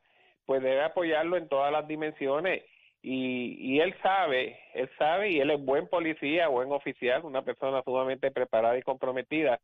pues 0.46 0.62
debe 0.62 0.82
apoyarlo 0.82 1.36
en 1.36 1.48
todas 1.48 1.72
las 1.72 1.88
dimensiones. 1.88 2.62
Y, 3.02 3.56
y 3.58 3.80
él 3.80 3.94
sabe, 4.02 4.58
él 4.72 4.88
sabe 4.98 5.30
y 5.30 5.40
él 5.40 5.50
es 5.50 5.60
buen 5.62 5.88
policía, 5.88 6.48
buen 6.48 6.70
oficial, 6.72 7.24
una 7.24 7.42
persona 7.42 7.82
sumamente 7.82 8.30
preparada 8.30 8.78
y 8.78 8.82
comprometida. 8.82 9.60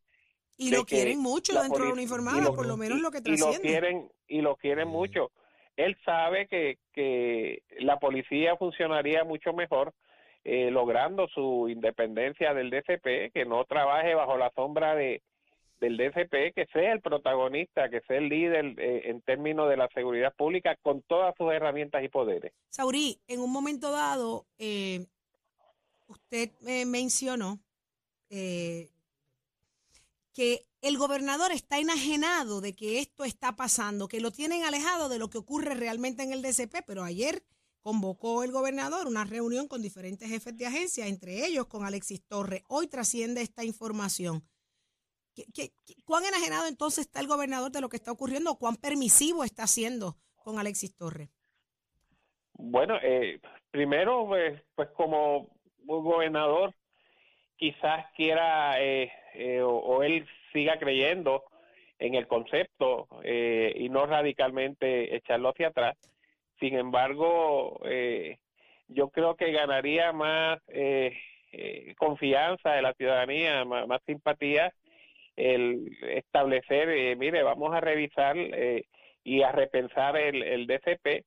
Y 0.60 0.70
lo 0.70 0.84
quieren 0.84 1.18
mucho 1.18 1.52
la 1.54 1.62
dentro 1.62 1.78
de 1.84 1.88
la 1.88 1.92
uniformada, 1.94 2.42
lo- 2.42 2.54
por 2.54 2.66
lo 2.66 2.76
menos 2.76 3.00
lo 3.00 3.10
que 3.10 3.18
y 3.18 3.20
lo 3.22 3.36
trasciende. 3.36 3.68
quieren 3.68 4.12
y 4.28 4.40
lo 4.42 4.56
quieren 4.56 4.88
mucho. 4.88 5.30
Él 5.76 5.96
sabe 6.04 6.46
que, 6.48 6.78
que 6.92 7.62
la 7.78 7.98
policía 7.98 8.56
funcionaría 8.56 9.24
mucho 9.24 9.52
mejor 9.54 9.94
eh, 10.44 10.70
logrando 10.70 11.28
su 11.28 11.68
independencia 11.70 12.52
del 12.54 12.68
DCP, 12.70 13.32
que 13.32 13.44
no 13.46 13.64
trabaje 13.64 14.14
bajo 14.14 14.36
la 14.36 14.50
sombra 14.54 14.94
de 14.94 15.22
del 15.80 15.96
DCP, 15.96 16.52
que 16.54 16.66
sea 16.74 16.92
el 16.92 17.00
protagonista, 17.00 17.88
que 17.88 18.02
sea 18.02 18.18
el 18.18 18.28
líder 18.28 18.74
eh, 18.78 19.02
en 19.06 19.22
términos 19.22 19.66
de 19.70 19.78
la 19.78 19.88
seguridad 19.94 20.34
pública 20.36 20.76
con 20.82 21.00
todas 21.00 21.34
sus 21.38 21.50
herramientas 21.54 22.04
y 22.04 22.08
poderes. 22.08 22.52
Saurí, 22.68 23.18
en 23.28 23.40
un 23.40 23.50
momento 23.50 23.90
dado, 23.90 24.44
eh, 24.58 25.06
usted 26.06 26.50
eh, 26.66 26.84
mencionó 26.84 27.58
eh, 28.28 28.90
que 30.32 30.66
el 30.80 30.96
gobernador 30.96 31.52
está 31.52 31.78
enajenado 31.78 32.60
de 32.60 32.74
que 32.74 32.98
esto 33.00 33.24
está 33.24 33.56
pasando, 33.56 34.08
que 34.08 34.20
lo 34.20 34.30
tienen 34.30 34.64
alejado 34.64 35.08
de 35.08 35.18
lo 35.18 35.28
que 35.28 35.38
ocurre 35.38 35.74
realmente 35.74 36.22
en 36.22 36.32
el 36.32 36.42
DCP, 36.42 36.82
pero 36.86 37.02
ayer 37.02 37.42
convocó 37.80 38.42
el 38.44 38.52
gobernador 38.52 39.06
una 39.06 39.24
reunión 39.24 39.66
con 39.66 39.82
diferentes 39.82 40.28
jefes 40.28 40.56
de 40.56 40.66
agencia, 40.66 41.06
entre 41.06 41.46
ellos 41.46 41.66
con 41.66 41.84
Alexis 41.84 42.22
Torres. 42.26 42.62
Hoy 42.68 42.86
trasciende 42.86 43.40
esta 43.42 43.64
información. 43.64 44.46
¿Qué- 45.34 45.72
¿Cuán 46.04 46.24
enajenado 46.24 46.66
entonces 46.66 47.06
está 47.06 47.20
el 47.20 47.26
gobernador 47.26 47.70
de 47.70 47.80
lo 47.80 47.88
que 47.88 47.96
está 47.96 48.12
ocurriendo 48.12 48.56
cuán 48.58 48.76
permisivo 48.76 49.44
está 49.44 49.66
siendo 49.66 50.18
con 50.36 50.58
Alexis 50.58 50.94
Torres? 50.94 51.30
Bueno, 52.52 52.96
eh, 53.02 53.40
primero, 53.70 54.26
pues, 54.26 54.62
pues 54.74 54.88
como 54.90 55.48
gobernador, 55.84 56.74
quizás 57.56 58.06
quiera 58.16 58.80
eh, 58.82 59.10
eh, 59.34 59.62
o, 59.62 60.02
él 60.02 60.26
siga 60.52 60.78
creyendo 60.78 61.44
en 61.98 62.14
el 62.14 62.26
concepto 62.26 63.08
eh, 63.22 63.72
y 63.76 63.88
no 63.88 64.06
radicalmente 64.06 65.14
echarlo 65.14 65.50
hacia 65.50 65.68
atrás. 65.68 65.96
Sin 66.60 66.76
embargo, 66.76 67.80
eh, 67.84 68.38
yo 68.88 69.08
creo 69.08 69.34
que 69.34 69.50
ganaría 69.50 70.12
más 70.12 70.60
eh, 70.68 71.16
eh, 71.52 71.94
confianza 71.96 72.72
de 72.72 72.82
la 72.82 72.92
ciudadanía, 72.92 73.64
más, 73.64 74.00
simpatía 74.06 74.72
el 75.36 75.96
establecer, 76.02 77.16
mire, 77.16 77.42
vamos 77.42 77.74
a 77.74 77.80
revisar 77.80 78.36
y 79.24 79.42
a 79.42 79.52
repensar 79.52 80.18
el, 80.18 80.42
el 80.42 80.66
DCP 80.66 81.24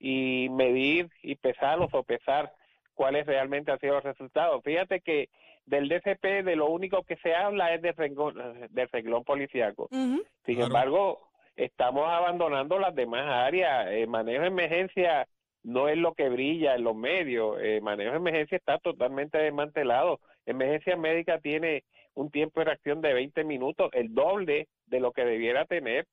y 0.00 0.48
medir 0.50 1.08
y 1.22 1.36
pesar 1.36 1.78
o 1.78 1.88
sopesar 1.88 2.52
cuáles 2.94 3.26
realmente 3.26 3.70
han 3.70 3.78
sido 3.78 3.94
los 3.94 4.04
resultados. 4.04 4.60
Fíjate 4.64 5.00
que 5.00 5.28
del 5.66 5.88
DCP 5.88 6.44
de 6.44 6.56
lo 6.56 6.68
único 6.68 7.02
que 7.04 7.16
se 7.16 7.34
habla 7.34 7.74
es 7.74 7.82
del 7.82 7.94
renglón, 7.94 8.34
del 8.70 8.88
renglón 8.90 9.24
policíaco. 9.24 9.84
Ujú. 9.90 10.22
Sin 10.44 10.56
Claro. 10.56 10.66
embargo, 10.66 11.28
estamos 11.56 12.08
abandonando 12.08 12.78
las 12.78 12.94
demás 12.94 13.26
áreas. 13.26 13.88
El 13.88 14.08
manejo 14.08 14.42
de 14.42 14.48
emergencia 14.48 15.26
no 15.62 15.88
es 15.88 15.96
lo 15.96 16.12
que 16.14 16.28
brilla 16.28 16.74
en 16.74 16.84
los 16.84 16.94
medios. 16.94 17.58
El 17.60 17.80
manejo 17.82 18.10
de 18.12 18.16
emergencia 18.18 18.56
está 18.56 18.78
totalmente 18.78 19.38
desmantelado. 19.38 20.20
Emergencia 20.46 20.96
médica 20.96 21.38
tiene 21.40 21.84
un 22.14 22.30
tiempo 22.30 22.60
de 22.60 22.66
reacción 22.66 23.00
de 23.00 23.14
20 23.14 23.42
minutos, 23.44 23.90
el 23.94 24.14
doble 24.14 24.68
de 24.86 25.00
lo 25.00 25.12
que 25.12 25.24
debiera 25.24 25.64
tener. 25.64 26.06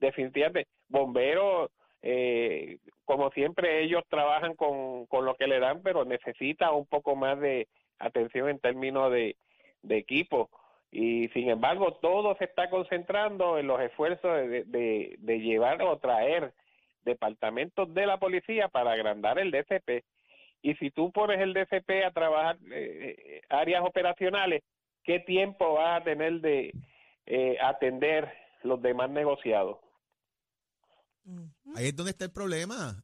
Definitivamente, 0.00 0.68
bomberos, 0.88 1.70
eh, 2.02 2.78
como 3.04 3.30
siempre, 3.30 3.82
ellos 3.82 4.02
trabajan 4.08 4.54
con, 4.54 5.06
con 5.06 5.24
lo 5.24 5.34
que 5.36 5.46
le 5.46 5.58
dan, 5.58 5.82
pero 5.82 6.04
necesita 6.04 6.70
un 6.72 6.86
poco 6.86 7.16
más 7.16 7.40
de 7.40 7.66
atención 7.98 8.48
en 8.48 8.58
términos 8.58 9.10
de, 9.12 9.36
de 9.82 9.96
equipo 9.96 10.50
y 10.90 11.28
sin 11.28 11.50
embargo 11.50 11.98
todo 12.00 12.36
se 12.36 12.44
está 12.44 12.70
concentrando 12.70 13.58
en 13.58 13.66
los 13.66 13.80
esfuerzos 13.80 14.32
de, 14.48 15.16
de, 15.18 15.38
llevar 15.40 15.82
o 15.82 15.98
traer 15.98 16.54
departamentos 17.04 17.92
de 17.92 18.06
la 18.06 18.18
policía 18.18 18.68
para 18.68 18.92
agrandar 18.92 19.38
el 19.38 19.50
DCP 19.50 20.04
y 20.62 20.74
si 20.76 20.90
tú 20.90 21.12
pones 21.12 21.40
el 21.40 21.52
DCP 21.52 22.04
a 22.06 22.10
trabajar 22.10 22.58
eh, 22.72 23.16
eh, 23.18 23.42
áreas 23.50 23.82
operacionales 23.84 24.62
qué 25.04 25.20
tiempo 25.20 25.74
vas 25.74 26.00
a 26.00 26.04
tener 26.04 26.40
de 26.40 26.74
eh, 27.26 27.56
atender 27.62 28.32
los 28.62 28.80
demás 28.82 29.10
negociados. 29.10 29.78
Ahí 31.74 31.88
es 31.88 31.96
donde 31.96 32.12
está 32.12 32.24
el 32.24 32.32
problema, 32.32 33.02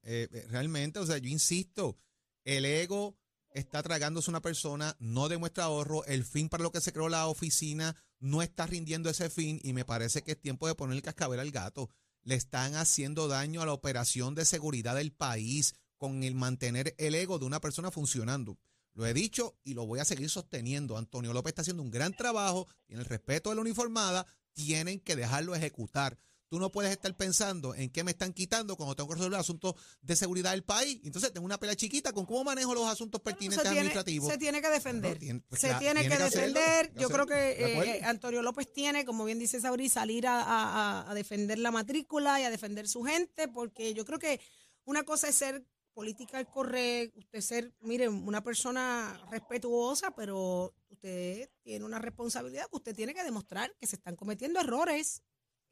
realmente. 0.50 0.98
O 0.98 1.04
sea, 1.04 1.18
yo 1.18 1.28
insisto, 1.28 1.96
el 2.44 2.64
ego 2.64 3.14
está 3.54 3.82
tragándose 3.82 4.30
una 4.30 4.42
persona, 4.42 4.96
no 4.98 5.28
demuestra 5.28 5.64
ahorro, 5.64 6.04
el 6.04 6.24
fin 6.24 6.48
para 6.48 6.62
lo 6.62 6.72
que 6.72 6.80
se 6.80 6.92
creó 6.92 7.08
la 7.08 7.26
oficina 7.28 7.96
no 8.18 8.42
está 8.42 8.66
rindiendo 8.66 9.08
ese 9.08 9.30
fin 9.30 9.60
y 9.62 9.72
me 9.72 9.84
parece 9.84 10.22
que 10.22 10.32
es 10.32 10.40
tiempo 10.40 10.66
de 10.66 10.74
poner 10.74 10.96
el 10.96 11.02
cascabel 11.02 11.40
al 11.40 11.50
gato. 11.50 11.88
Le 12.22 12.34
están 12.34 12.74
haciendo 12.74 13.28
daño 13.28 13.62
a 13.62 13.66
la 13.66 13.72
operación 13.72 14.34
de 14.34 14.44
seguridad 14.44 14.96
del 14.96 15.12
país 15.12 15.74
con 15.96 16.24
el 16.24 16.34
mantener 16.34 16.94
el 16.98 17.14
ego 17.14 17.38
de 17.38 17.44
una 17.44 17.60
persona 17.60 17.90
funcionando. 17.90 18.58
Lo 18.94 19.06
he 19.06 19.14
dicho 19.14 19.56
y 19.62 19.74
lo 19.74 19.86
voy 19.86 20.00
a 20.00 20.04
seguir 20.04 20.30
sosteniendo. 20.30 20.96
Antonio 20.96 21.32
López 21.32 21.50
está 21.50 21.62
haciendo 21.62 21.82
un 21.82 21.90
gran 21.90 22.14
trabajo, 22.14 22.66
tiene 22.86 23.02
el 23.02 23.08
respeto 23.08 23.50
de 23.50 23.56
la 23.56 23.62
uniformada, 23.62 24.26
tienen 24.52 25.00
que 25.00 25.16
dejarlo 25.16 25.54
ejecutar. 25.54 26.18
Tú 26.54 26.60
no 26.60 26.70
puedes 26.70 26.92
estar 26.92 27.12
pensando 27.16 27.74
en 27.74 27.90
qué 27.90 28.04
me 28.04 28.12
están 28.12 28.32
quitando 28.32 28.76
cuando 28.76 28.94
tengo 28.94 29.08
que 29.08 29.16
resolver 29.16 29.40
asuntos 29.40 29.74
de 30.02 30.14
seguridad 30.14 30.52
del 30.52 30.62
país. 30.62 31.00
Entonces 31.02 31.32
tengo 31.32 31.44
una 31.44 31.58
pelea 31.58 31.74
chiquita 31.74 32.12
con 32.12 32.26
cómo 32.26 32.44
manejo 32.44 32.72
los 32.74 32.86
asuntos 32.86 33.20
pertinentes 33.20 33.56
se 33.56 33.62
tiene, 33.62 33.78
administrativos. 33.80 34.30
se 34.30 34.38
tiene 34.38 34.62
que 34.62 34.68
defender. 34.68 35.14
No, 35.14 35.18
tiene- 35.18 35.40
pues, 35.48 35.60
se 35.60 35.74
tiene, 35.74 36.02
tiene 36.02 36.16
que, 36.16 36.22
defender. 36.22 36.92
Yo 36.94 37.08
creo 37.08 37.26
que 37.26 37.34
eh, 37.34 37.96
eh, 37.98 38.04
Antonio 38.04 38.40
López 38.40 38.72
tiene, 38.72 39.04
como 39.04 39.24
bien 39.24 39.40
dice 39.40 39.60
Sauri, 39.60 39.88
salir 39.88 40.28
a, 40.28 40.40
a- 40.42 41.00
a- 41.02 41.10
a 41.10 41.14
defender 41.14 41.58
la 41.58 41.72
matrícula 41.72 42.40
y 42.40 42.44
a 42.44 42.50
defender 42.50 42.86
su 42.86 43.02
gente, 43.02 43.48
porque 43.48 43.92
yo 43.92 44.04
creo 44.04 44.20
que 44.20 44.40
una 44.84 45.02
cosa 45.02 45.26
es 45.26 45.34
ser 45.34 45.66
política 45.92 46.44
correcta, 46.44 47.18
usted 47.18 47.40
ser, 47.40 47.74
mire, 47.80 48.08
una 48.08 48.44
persona 48.44 49.20
respetuosa, 49.28 50.14
pero 50.14 50.72
usted 50.88 51.50
tiene 51.64 51.84
una 51.84 51.98
responsabilidad 51.98 52.68
que 52.70 52.76
usted 52.76 52.94
tiene 52.94 53.12
que 53.12 53.24
demostrar 53.24 53.74
que 53.80 53.88
se 53.88 53.96
están 53.96 54.14
cometiendo 54.14 54.60
errores 54.60 55.20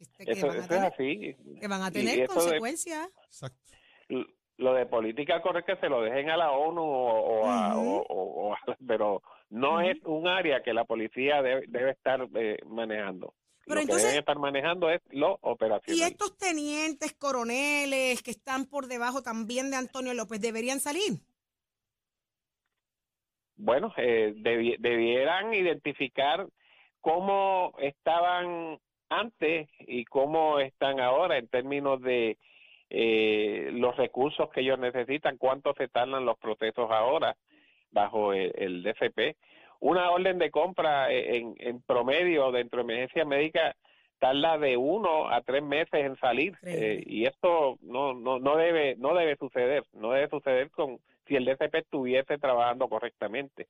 este, 0.03 0.25
que, 0.27 0.33
eso, 0.33 0.47
van 0.49 0.57
a 0.57 0.59
eso 0.59 0.63
es 0.65 0.69
tener, 0.69 0.93
así 0.93 1.59
que 1.61 1.69
van 1.69 1.83
a 1.83 1.89
Y 1.89 1.93
tener 1.93 2.19
de- 2.21 2.27
consecuencias. 2.27 3.09
Exacto. 3.27 3.59
lo 4.59 4.75
de 4.75 4.87
política 4.87 5.41
correcta 5.43 5.81
se 5.81 5.89
lo 5.89 6.03
dejen 6.03 6.31
a 6.31 6.37
la 6.37 6.53
ONU 6.53 6.83
o, 6.83 7.41
o 7.43 7.47
a- 7.47 7.77
o- 7.77 8.03
o- 8.03 8.49
o 8.49 8.53
a- 8.55 8.59
pero 8.87 9.23
no 9.51 9.81
es 9.81 9.97
un 10.05 10.29
área 10.29 10.63
que 10.63 10.73
la 10.75 10.85
policía 10.85 11.43
debe, 11.43 11.65
debe 11.69 11.91
estar 11.93 12.29
eh, 12.35 12.59
manejando. 12.67 13.35
Pero 13.65 13.77
lo 13.77 13.81
entonces- 13.83 14.03
que 14.05 14.09
deben 14.09 14.21
estar 14.21 14.39
manejando 14.39 14.91
es 14.91 15.01
lo 15.11 15.35
Y 15.35 15.39
operacional. 15.43 16.11
estos 16.11 16.37
tenientes, 16.37 17.13
coroneles 17.15 18.23
que 18.23 18.31
están 18.33 18.67
por 18.67 18.87
debajo 18.89 19.23
también 19.23 19.71
de 19.71 19.77
Antonio 19.77 20.15
López, 20.15 20.41
¿deberían 20.41 20.81
salir? 20.81 21.21
Bueno, 23.57 23.93
eh, 23.97 24.35
debi- 24.37 24.77
debieran 24.79 25.55
identificar 25.55 26.47
cómo 27.01 27.75
estaban 27.79 28.79
antes 29.19 29.69
y 29.81 30.05
cómo 30.05 30.59
están 30.59 31.01
ahora 31.01 31.39
en 31.39 31.49
términos 31.49 32.01
de 32.03 32.39
eh, 32.91 33.71
los 33.73 33.97
recursos 33.97 34.51
que 34.51 34.61
ellos 34.61 34.79
necesitan, 34.79 35.39
cuánto 35.39 35.75
se 35.75 35.89
tardan 35.89 36.25
los 36.25 36.39
procesos 36.39 36.91
ahora 36.91 37.37
bajo 37.91 38.33
el, 38.33 38.53
el 38.57 38.83
DCP. 38.83 39.37
Una 39.81 40.11
orden 40.11 40.39
de 40.39 40.51
compra 40.51 41.13
eh, 41.13 41.39
en, 41.39 41.55
en 41.59 41.81
promedio 41.83 42.53
dentro 42.53 42.79
de 42.79 42.85
emergencia 42.85 43.25
médica 43.25 43.75
tarda 44.19 44.57
de 44.57 44.77
uno 44.77 45.29
a 45.29 45.41
tres 45.43 45.63
meses 45.63 45.95
en 45.95 46.17
salir 46.19 46.57
eh, 46.63 47.03
y 47.05 47.27
esto 47.27 47.77
no, 47.81 48.15
no 48.15 48.39
no 48.39 48.57
debe 48.57 48.95
no 48.95 49.17
debe 49.17 49.35
suceder 49.37 49.83
no 49.95 50.13
debe 50.13 50.29
suceder 50.29 50.71
con 50.71 51.01
si 51.27 51.35
el 51.35 51.45
DCP 51.45 51.75
estuviese 51.75 52.39
trabajando 52.39 52.89
correctamente 52.89 53.67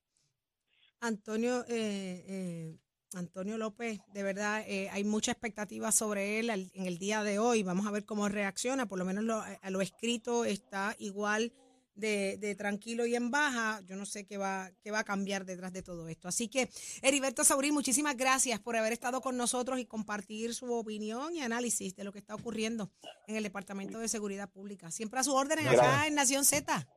Antonio, 1.03 1.65
eh, 1.69 2.23
eh, 2.29 2.77
Antonio 3.15 3.59
López, 3.59 4.01
de 4.13 4.23
verdad, 4.23 4.63
eh, 4.67 4.89
hay 4.91 5.05
mucha 5.05 5.33
expectativa 5.33 5.93
sobre 5.93 6.39
él 6.39 6.51
al- 6.51 6.71
en 6.75 6.87
el 6.87 6.99
día 6.99 7.23
de 7.23 7.39
hoy. 7.39 7.63
Vamos 7.63 7.87
a 7.87 7.91
ver 7.91 8.05
cómo 8.05 8.29
reacciona. 8.29 8.87
Por 8.87 8.99
lo 8.99 9.05
menos 9.05 9.25
lo, 9.25 9.41
a 9.43 9.71
lo 9.71 9.81
escrito 9.81 10.45
está 10.45 10.95
igual 10.99 11.53
de, 11.95 12.39
de 12.39 12.55
tranquilo 12.55 13.05
y 13.05 13.15
en 13.15 13.31
baja. 13.31 13.81
Yo 13.85 13.97
no 13.97 14.07
sé 14.07 14.25
qué 14.25 14.39
va, 14.39 14.71
qué 14.83 14.91
va 14.91 15.01
a 15.01 15.05
cambiar 15.05 15.45
detrás 15.45 15.73
de 15.75 15.83
todo 15.83 16.09
esto. 16.09 16.27
Así 16.29 16.49
que, 16.49 16.71
Heriberto 17.03 17.45
Saurí, 17.45 17.71
muchísimas 17.71 18.17
gracias 18.17 18.59
por 18.61 18.77
haber 18.77 18.93
estado 18.95 19.21
con 19.21 19.37
nosotros 19.37 19.79
y 19.79 19.85
compartir 19.85 20.55
su 20.55 20.73
opinión 20.73 21.35
y 21.35 21.43
análisis 21.43 21.95
de 21.95 22.05
lo 22.05 22.13
que 22.13 22.19
está 22.21 22.35
ocurriendo 22.35 22.91
en 23.27 23.37
el 23.37 23.43
Departamento 23.43 23.99
de 23.99 24.09
Seguridad 24.09 24.49
Pública. 24.51 24.91
Siempre 24.91 25.21
a 25.21 25.23
su 25.25 25.35
orden 25.35 25.59
acá 25.69 26.07
en 26.07 26.15
Nación 26.15 26.45
Z. 26.47 26.89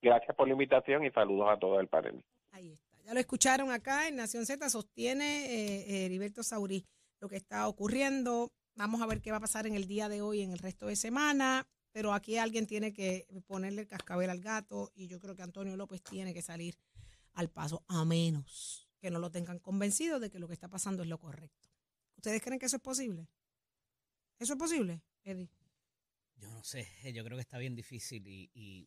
Gracias 0.00 0.34
por 0.34 0.48
la 0.48 0.52
invitación 0.54 1.04
y 1.04 1.10
saludos 1.10 1.48
a 1.50 1.58
todo 1.58 1.78
el 1.78 1.88
panel. 1.88 2.24
Ahí 2.52 2.72
está. 2.72 2.81
Ya 3.04 3.14
lo 3.14 3.20
escucharon 3.20 3.70
acá 3.70 4.08
en 4.08 4.16
Nación 4.16 4.46
Z, 4.46 4.70
sostiene 4.70 5.46
eh, 5.46 5.80
eh, 5.88 6.04
Heriberto 6.06 6.42
Saurí 6.42 6.86
lo 7.20 7.28
que 7.28 7.36
está 7.36 7.68
ocurriendo. 7.68 8.52
Vamos 8.74 9.02
a 9.02 9.06
ver 9.06 9.20
qué 9.20 9.30
va 9.30 9.36
a 9.38 9.40
pasar 9.40 9.66
en 9.66 9.74
el 9.74 9.86
día 9.86 10.08
de 10.08 10.22
hoy, 10.22 10.40
en 10.42 10.52
el 10.52 10.58
resto 10.58 10.86
de 10.86 10.96
semana. 10.96 11.66
Pero 11.92 12.14
aquí 12.14 12.38
alguien 12.38 12.66
tiene 12.66 12.92
que 12.92 13.26
ponerle 13.46 13.82
el 13.82 13.86
cascabel 13.88 14.30
al 14.30 14.40
gato 14.40 14.90
y 14.94 15.08
yo 15.08 15.20
creo 15.20 15.34
que 15.36 15.42
Antonio 15.42 15.76
López 15.76 16.02
tiene 16.02 16.32
que 16.32 16.40
salir 16.40 16.78
al 17.34 17.50
paso, 17.50 17.84
a 17.88 18.04
menos 18.04 18.88
que 18.98 19.10
no 19.10 19.18
lo 19.18 19.30
tengan 19.30 19.58
convencido 19.58 20.20
de 20.20 20.30
que 20.30 20.38
lo 20.38 20.46
que 20.46 20.54
está 20.54 20.68
pasando 20.68 21.02
es 21.02 21.08
lo 21.08 21.18
correcto. 21.18 21.68
¿Ustedes 22.16 22.40
creen 22.40 22.58
que 22.58 22.66
eso 22.66 22.76
es 22.76 22.82
posible? 22.82 23.28
¿Eso 24.38 24.52
es 24.54 24.58
posible, 24.58 25.02
Eddie? 25.24 25.50
Yo 26.36 26.50
no 26.50 26.62
sé, 26.62 26.88
yo 27.12 27.24
creo 27.24 27.36
que 27.36 27.42
está 27.42 27.58
bien 27.58 27.74
difícil 27.74 28.26
y, 28.26 28.50
y 28.54 28.86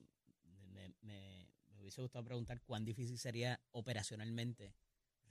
me, 0.72 0.94
me- 1.02 1.45
hubiese 1.86 2.02
gustado 2.02 2.26
preguntar 2.26 2.60
cuán 2.62 2.84
difícil 2.84 3.18
sería 3.20 3.62
operacionalmente 3.72 4.74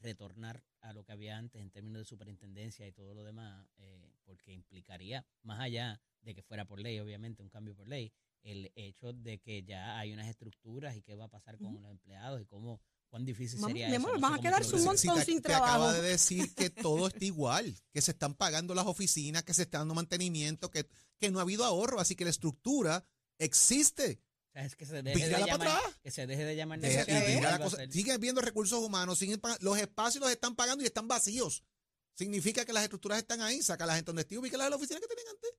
retornar 0.00 0.62
a 0.80 0.92
lo 0.92 1.04
que 1.04 1.12
había 1.12 1.36
antes 1.38 1.60
en 1.62 1.70
términos 1.70 2.00
de 2.00 2.04
superintendencia 2.04 2.86
y 2.86 2.92
todo 2.92 3.14
lo 3.14 3.24
demás, 3.24 3.66
eh, 3.78 4.12
porque 4.24 4.52
implicaría, 4.52 5.24
más 5.42 5.60
allá 5.60 6.00
de 6.22 6.34
que 6.34 6.42
fuera 6.42 6.64
por 6.64 6.78
ley, 6.80 6.98
obviamente, 7.00 7.42
un 7.42 7.48
cambio 7.48 7.74
por 7.74 7.88
ley, 7.88 8.12
el 8.42 8.70
hecho 8.76 9.12
de 9.12 9.38
que 9.38 9.62
ya 9.62 9.98
hay 9.98 10.12
unas 10.12 10.28
estructuras 10.28 10.94
y 10.96 11.02
qué 11.02 11.14
va 11.14 11.24
a 11.24 11.28
pasar 11.28 11.56
con 11.58 11.74
los 11.80 11.90
empleados 11.90 12.40
y 12.42 12.44
cómo, 12.44 12.80
cuán 13.08 13.24
difícil 13.24 13.58
sería 13.58 13.88
mi 13.88 13.94
eso. 13.94 14.06
amor, 14.08 14.20
No 14.20 14.34
a 14.34 14.38
quedarse 14.38 14.70
se 14.70 14.76
un 14.76 14.84
montón 14.84 15.18
te- 15.18 15.24
sin 15.24 15.40
te 15.40 15.54
acaba 15.54 15.76
trabajo. 15.76 15.92
de 15.94 16.02
decir 16.02 16.54
que 16.54 16.68
todo 16.70 17.06
está 17.06 17.24
igual, 17.24 17.74
que 17.90 18.02
se 18.02 18.10
están 18.10 18.34
pagando 18.34 18.74
las 18.74 18.86
oficinas, 18.86 19.42
que 19.44 19.54
se 19.54 19.62
está 19.62 19.78
dando 19.78 19.94
mantenimiento, 19.94 20.70
que, 20.70 20.86
que 21.18 21.30
no 21.30 21.38
ha 21.38 21.42
habido 21.42 21.64
ahorro, 21.64 21.98
así 22.00 22.14
que 22.14 22.24
la 22.24 22.30
estructura 22.30 23.02
existe. 23.38 24.20
Sea, 24.54 24.64
es 24.64 24.76
que 24.76 24.86
se 24.86 25.02
deje 25.02 25.26
de 25.26 25.32
para 25.34 25.46
llamar, 25.46 25.68
atrás. 25.68 25.96
que 26.02 26.10
se 26.10 26.26
deje 26.26 26.44
de 26.44 26.56
llamar 26.56 26.78
Deja- 26.80 27.00
necesidad 27.00 27.28
y 27.28 27.32
y 27.32 27.34
mira 27.36 27.48
la 27.50 27.54
algo 27.56 27.64
cosa, 27.64 27.76
hacer. 27.76 27.92
siguen 27.92 28.20
viendo 28.20 28.40
recursos 28.40 28.78
humanos, 28.82 29.18
siguen 29.18 29.40
los 29.60 29.76
espacios 29.78 30.22
los 30.22 30.30
están 30.30 30.54
pagando 30.56 30.82
y 30.82 30.86
están 30.86 31.06
vacíos. 31.08 31.62
Significa 32.14 32.64
que 32.64 32.72
las 32.72 32.84
estructuras 32.84 33.18
están 33.18 33.42
ahí, 33.42 33.60
saca 33.62 33.84
a 33.84 33.86
la 33.88 33.96
gente 33.96 34.06
donde 34.10 34.22
esté, 34.22 34.38
ubica 34.38 34.56
las 34.56 34.66
de 34.66 34.70
la 34.70 34.76
oficina 34.76 35.00
que 35.00 35.06
tenían 35.08 35.26
antes. 35.34 35.50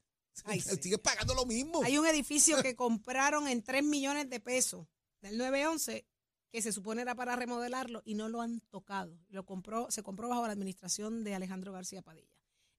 Ay. 0.46 0.62
Siguen 0.82 1.00
pagando 1.00 1.34
lo 1.36 1.46
mismo. 1.46 1.84
Hay 1.84 1.98
un 1.98 2.08
edificio 2.08 2.62
que 2.64 2.76
compraron 2.78 3.48
en 3.48 3.62
3 3.62 3.84
millones 3.84 4.30
de 4.30 4.40
pesos 4.40 4.88
del 5.22 5.38
911 5.38 6.06
que 6.52 6.62
se 6.62 6.72
supone 6.72 7.02
era 7.02 7.16
para 7.16 7.36
remodelarlo 7.36 8.02
y 8.06 8.14
no 8.16 8.30
lo 8.30 8.40
han 8.42 8.62
tocado. 8.62 9.20
Lo 9.28 9.46
compró, 9.46 9.92
se 9.92 10.04
compró 10.04 10.30
bajo 10.30 10.46
la 10.48 10.54
administración 10.54 11.26
de 11.26 11.36
Alejandro 11.36 11.74
García 11.74 12.02
Padilla 12.02 12.32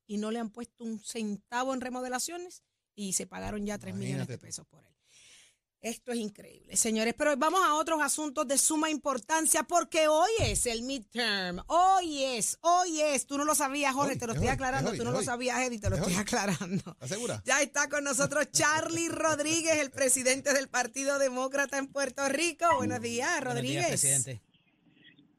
y 0.07 0.17
no 0.17 0.31
le 0.31 0.39
han 0.39 0.49
puesto 0.49 0.83
un 0.85 0.99
centavo 1.01 1.75
en 1.75 1.83
remodelaciones 1.83 2.63
y 2.95 3.13
se 3.13 3.27
pagaron 3.27 3.67
ya 3.67 3.77
3 3.77 3.95
millones 3.95 4.29
de 4.29 4.39
tú. 4.39 4.41
pesos 4.41 4.67
por 4.67 4.83
él. 4.87 4.96
Esto 5.87 6.11
es 6.11 6.19
increíble, 6.19 6.75
señores. 6.76 7.14
Pero 7.16 7.37
vamos 7.37 7.61
a 7.64 7.75
otros 7.76 8.02
asuntos 8.02 8.47
de 8.49 8.59
suma 8.59 8.90
importancia 8.90 9.62
porque 9.62 10.09
hoy 10.09 10.31
es 10.40 10.66
el 10.66 10.83
midterm. 10.83 11.61
Hoy 11.69 12.25
es, 12.25 12.59
hoy 12.62 13.00
es. 13.00 13.25
Tú 13.26 13.38
no 13.38 13.45
lo 13.45 13.55
sabías, 13.55 13.95
Jorge, 13.95 14.14
Hoy, 14.14 14.19
te 14.19 14.26
lo 14.26 14.33
es 14.33 14.37
estoy 14.38 14.49
hoy, 14.49 14.55
aclarando. 14.55 14.88
es 14.90 14.93
hoy, 14.95 14.99
Tú 14.99 15.05
no 15.05 15.12
lo 15.12 15.23
sabías, 15.23 15.61
Eddie, 15.61 15.78
te 15.78 15.88
lo 15.88 15.95
Es 15.95 16.00
estoy 16.00 16.14
hoy. 16.16 16.21
aclarando. 16.21 16.76
¿Estás 16.90 17.09
segura? 17.09 17.43
Ya 17.47 17.62
está 17.62 17.88
con 17.88 18.02
nosotros 18.02 18.50
Charlie 18.50 19.09
Rodríguez, 19.11 19.78
el 19.78 19.93
presidente 19.93 20.52
del 20.55 20.69
Partido 20.69 21.21
Demócrata 21.21 21.78
en 21.78 21.87
Puerto 21.87 22.28
Rico. 22.28 22.64
Buenos 22.78 23.00
días, 23.00 23.28
Buenos 23.45 23.62
días, 23.62 23.85
Rodríguez. 23.85 23.87
presidente. 23.88 24.43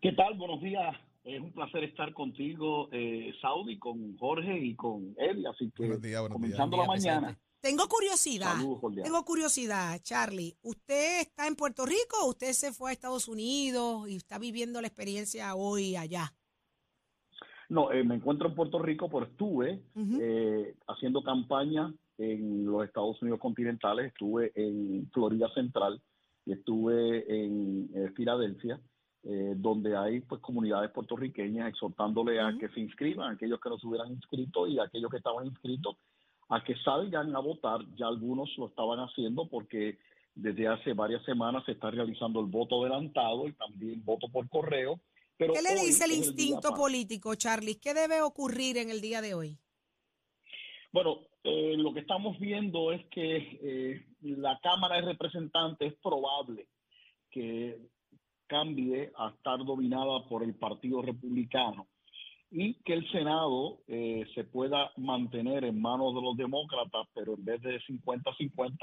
¿Qué 0.02 0.14
tal? 0.14 0.36
Buenos 0.38 0.62
días. 0.62 0.96
Es 1.26 1.42
un 1.42 1.52
placer 1.52 1.84
estar 1.84 2.14
contigo, 2.14 2.88
eh, 2.94 3.34
Saudi, 3.42 3.78
con 3.78 4.16
Jorge 4.18 4.58
y 4.60 4.76
con 4.76 5.14
Eddie. 5.18 5.46
Así 5.50 5.70
que 5.76 5.84
Buenos 5.84 6.02
días, 6.02 6.22
buenos 6.22 6.40
días. 6.42 6.58
comenzando 6.58 6.78
la 6.78 6.86
mañana. 6.86 7.38
Tengo 7.60 7.88
curiosidad. 7.88 8.56
Tengo 9.04 9.26
curiosidad, 9.26 10.00
Charlie. 10.02 10.56
¿Usted 10.62 11.22
está 11.22 11.48
en 11.48 11.56
Puerto 11.56 11.86
Rico 11.86 12.18
o 12.24 12.30
usted 12.30 12.54
se 12.54 12.72
fue 12.72 12.92
a 12.92 12.94
Estados 12.94 13.28
Unidos 13.28 14.08
y 14.08 14.16
está 14.16 14.38
viviendo 14.38 14.80
la 14.80 14.88
experiencia 14.88 15.56
hoy 15.56 15.96
allá? 15.96 16.34
No, 17.70 17.92
eh, 17.92 18.04
me 18.04 18.16
encuentro 18.16 18.48
en 18.48 18.56
Puerto 18.56 18.80
Rico, 18.80 19.10
pero 19.10 19.26
estuve 19.26 19.82
eh, 19.96 20.76
haciendo 20.88 21.22
campaña 21.22 21.94
en 22.18 22.66
los 22.66 22.86
Estados 22.86 23.22
Unidos 23.22 23.40
continentales. 23.40 24.14
Estuve 24.14 24.54
en 24.56 25.10
Florida 25.12 25.50
Central 25.54 26.02
y 26.46 26.54
estuve 26.54 27.26
en 27.28 28.14
Filadelfia, 28.16 28.80
eh, 29.24 29.54
donde 29.58 29.98
hay 29.98 30.22
pues 30.22 30.40
comunidades 30.42 30.92
puertorriqueñas 30.92 31.68
exhortándole 31.68 32.40
a 32.40 32.56
que 32.58 32.70
se 32.70 32.80
inscriban, 32.80 33.34
aquellos 33.34 33.60
que 33.60 33.70
no 33.70 33.78
se 33.78 33.88
hubieran 33.88 34.14
inscrito 34.14 34.68
y 34.68 34.80
aquellos 34.80 35.12
que 35.12 35.18
estaban 35.18 35.48
inscritos, 35.48 35.98
a 36.50 36.64
que 36.64 36.76
salgan 36.78 37.36
a 37.36 37.40
votar. 37.40 37.82
Ya 37.96 38.08
algunos 38.08 38.50
lo 38.58 38.68
estaban 38.68 39.00
haciendo 39.00 39.48
porque 39.48 39.98
desde 40.36 40.68
hace 40.68 40.94
varias 40.94 41.24
semanas 41.26 41.64
se 41.66 41.74
está 41.74 41.92
realizando 41.92 42.40
el 42.40 42.46
voto 42.46 42.82
adelantado 42.82 43.48
y 43.48 43.54
también 43.54 44.04
voto 44.06 44.28
por 44.30 44.48
correo. 44.50 45.00
Pero 45.38 45.54
¿Qué 45.54 45.62
le 45.62 45.76
dice 45.82 46.06
el 46.06 46.12
instinto 46.12 46.74
político, 46.74 47.36
Charlie? 47.36 47.80
¿Qué 47.80 47.94
debe 47.94 48.22
ocurrir 48.22 48.78
en 48.78 48.90
el 48.90 49.02
día 49.02 49.22
de 49.22 49.34
hoy? 49.34 49.58
Bueno, 50.92 51.20
eh, 51.44 51.76
lo 51.78 51.94
que 51.94 52.00
estamos 52.00 52.40
viendo 52.40 52.92
es 52.92 53.06
que 53.08 53.60
eh, 53.62 54.06
la 54.22 54.60
Cámara 54.62 54.96
de 54.96 55.02
Representantes 55.04 55.94
es 55.94 56.00
probable 56.00 56.68
que 57.30 57.78
cambie 58.48 59.12
a 59.18 59.30
estar 59.30 59.64
dominada 59.64 60.28
por 60.28 60.44
el 60.44 60.56
Partido 60.56 61.02
Republicano 61.02 61.88
y 62.50 62.76
que 62.76 62.94
el 62.94 63.10
Senado 63.12 63.80
eh, 63.88 64.26
se 64.34 64.44
pueda 64.46 64.92
mantener 64.98 65.66
en 65.66 65.82
manos 65.82 66.16
de 66.16 66.22
los 66.22 66.38
demócratas, 66.38 67.08
pero 67.14 67.34
en 67.36 67.44
vez 67.44 67.62
de 67.62 67.80
50-50, 67.82 68.78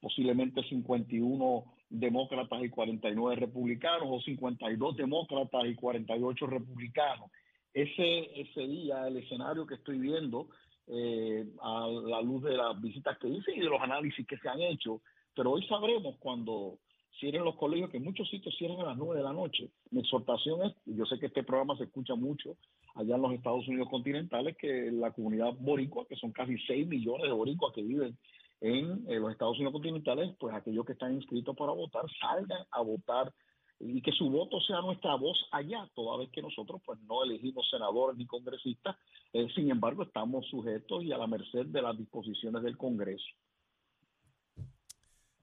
posiblemente 0.00 0.62
51 0.62 1.64
demócratas 1.90 2.62
y 2.62 2.70
49 2.70 3.36
republicanos 3.36 4.08
o 4.10 4.20
52 4.20 4.96
demócratas 4.96 5.66
y 5.66 5.74
48 5.74 6.46
republicanos. 6.46 7.30
Ese 7.72 8.30
sería 8.54 9.06
el 9.06 9.18
escenario 9.18 9.66
que 9.66 9.74
estoy 9.74 9.98
viendo 9.98 10.48
eh, 10.86 11.44
a 11.60 11.88
la 11.88 12.22
luz 12.22 12.42
de 12.44 12.56
las 12.56 12.80
visitas 12.80 13.18
que 13.18 13.28
hice 13.28 13.52
y 13.54 13.60
de 13.60 13.68
los 13.68 13.80
análisis 13.80 14.26
que 14.26 14.38
se 14.38 14.48
han 14.48 14.60
hecho. 14.62 15.02
Pero 15.34 15.52
hoy 15.52 15.66
sabremos 15.66 16.16
cuando 16.18 16.78
cierren 17.18 17.44
los 17.44 17.56
colegios, 17.56 17.90
que 17.90 18.00
muchos 18.00 18.28
sitios 18.28 18.54
cierran 18.56 18.80
a 18.80 18.90
las 18.90 18.96
9 18.96 19.16
de 19.16 19.24
la 19.24 19.32
noche. 19.32 19.70
Mi 19.90 20.00
exhortación 20.00 20.62
es, 20.62 20.72
yo 20.86 21.04
sé 21.06 21.18
que 21.18 21.26
este 21.26 21.42
programa 21.42 21.76
se 21.76 21.84
escucha 21.84 22.14
mucho 22.14 22.56
allá 22.94 23.16
en 23.16 23.22
los 23.22 23.32
Estados 23.32 23.66
Unidos 23.68 23.88
continentales, 23.90 24.56
que 24.56 24.90
la 24.92 25.10
comunidad 25.12 25.52
boricua, 25.58 26.06
que 26.06 26.16
son 26.16 26.32
casi 26.32 26.56
6 26.58 26.86
millones 26.86 27.26
de 27.26 27.32
boricuas 27.32 27.72
que 27.74 27.82
viven 27.82 28.16
en 28.60 29.04
eh, 29.08 29.18
los 29.18 29.32
Estados 29.32 29.56
Unidos 29.56 29.72
continentales, 29.72 30.34
pues 30.38 30.54
aquellos 30.54 30.84
que 30.86 30.92
están 30.92 31.14
inscritos 31.14 31.56
para 31.56 31.72
votar 31.72 32.04
salgan 32.20 32.64
a 32.70 32.80
votar 32.80 33.32
y 33.80 34.00
que 34.00 34.12
su 34.12 34.30
voto 34.30 34.60
sea 34.60 34.80
nuestra 34.80 35.16
voz 35.16 35.36
allá, 35.50 35.88
toda 35.94 36.18
vez 36.18 36.30
que 36.30 36.40
nosotros 36.40 36.80
pues 36.86 36.98
no 37.00 37.24
elegimos 37.24 37.68
senadores 37.68 38.16
ni 38.16 38.26
congresistas, 38.26 38.96
eh, 39.32 39.48
sin 39.54 39.70
embargo 39.70 40.04
estamos 40.04 40.46
sujetos 40.46 41.02
y 41.02 41.12
a 41.12 41.18
la 41.18 41.26
merced 41.26 41.66
de 41.66 41.82
las 41.82 41.98
disposiciones 41.98 42.62
del 42.62 42.78
Congreso. 42.78 43.26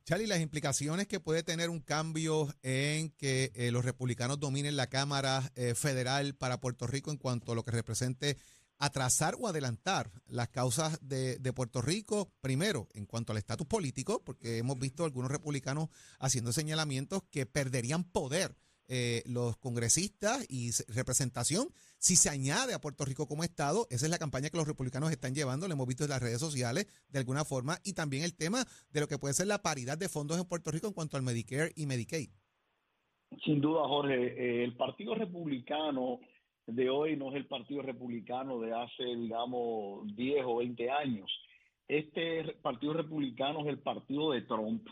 Charlie, 0.03 0.27
las 0.27 0.41
implicaciones 0.41 1.07
que 1.07 1.19
puede 1.19 1.43
tener 1.43 1.69
un 1.69 1.79
cambio 1.79 2.53
en 2.63 3.11
que 3.11 3.51
eh, 3.53 3.71
los 3.71 3.85
republicanos 3.85 4.39
dominen 4.39 4.75
la 4.75 4.87
Cámara 4.87 5.51
eh, 5.55 5.75
Federal 5.75 6.33
para 6.35 6.59
Puerto 6.59 6.87
Rico 6.87 7.11
en 7.11 7.17
cuanto 7.17 7.51
a 7.51 7.55
lo 7.55 7.63
que 7.63 7.71
represente 7.71 8.37
atrasar 8.79 9.35
o 9.39 9.47
adelantar 9.47 10.11
las 10.27 10.49
causas 10.49 10.97
de, 11.03 11.37
de 11.37 11.53
Puerto 11.53 11.83
Rico, 11.83 12.31
primero 12.41 12.87
en 12.95 13.05
cuanto 13.05 13.31
al 13.31 13.37
estatus 13.37 13.67
político, 13.67 14.23
porque 14.23 14.57
hemos 14.57 14.79
visto 14.79 15.05
algunos 15.05 15.29
republicanos 15.29 15.89
haciendo 16.19 16.51
señalamientos 16.51 17.21
que 17.29 17.45
perderían 17.45 18.03
poder 18.03 18.55
eh, 18.93 19.23
los 19.25 19.56
congresistas 19.56 20.45
y 20.49 20.71
representación 20.93 21.69
si 21.97 22.17
se 22.17 22.30
añade 22.30 22.73
a 22.73 22.82
Puerto 22.82 23.06
Rico 23.06 23.25
como 23.25 23.45
Estado. 23.45 23.88
Esa 23.89 24.06
es 24.06 24.12
la 24.12 24.17
campaña 24.17 24.49
que 24.49 24.58
los 24.58 24.67
republicanos 24.67 25.12
están 25.12 25.34
llevando, 25.34 25.65
lo 25.65 25.73
hemos 25.75 25.88
visto 25.88 26.04
en 26.04 26.10
las 26.10 26.21
redes 26.21 26.41
sociales 26.41 26.88
de 27.10 27.19
alguna 27.19 27.45
forma, 27.45 27.77
y 27.86 27.93
también 27.93 28.25
el 28.25 28.36
tema 28.36 28.65
de 28.91 28.99
lo 28.99 29.08
que 29.08 29.17
puede 29.17 29.34
ser 29.34 29.47
la 29.47 29.62
paridad 29.62 29.97
de 29.97 30.10
fondos 30.10 30.38
en 30.38 30.45
Puerto 30.45 30.71
Rico 30.71 30.88
en 30.88 30.93
cuanto 30.93 31.15
al 31.15 31.23
Medicare 31.23 31.71
y 31.77 31.86
Medicaid. 31.86 32.32
Sin 33.45 33.62
duda, 33.62 33.88
Jorge, 33.88 34.13
eh, 34.13 34.65
el 34.65 34.75
Partido 34.75 35.15
Republicano 35.15 36.19
de 36.67 36.89
hoy 36.89 37.15
no 37.15 37.30
es 37.30 37.38
el 37.38 37.47
Partido 37.47 37.84
Republicano 37.84 38.60
de 38.60 38.73
hace, 38.73 39.06
digamos, 39.06 40.06
10 40.17 40.43
o 40.45 40.58
20 40.58 40.91
años. 40.91 41.32
Este 41.88 42.43
Partido 42.62 42.91
Republicano 42.91 43.62
es 43.62 43.67
el 43.67 43.80
partido 43.80 44.32
de 44.32 44.41
Trump. 44.41 44.86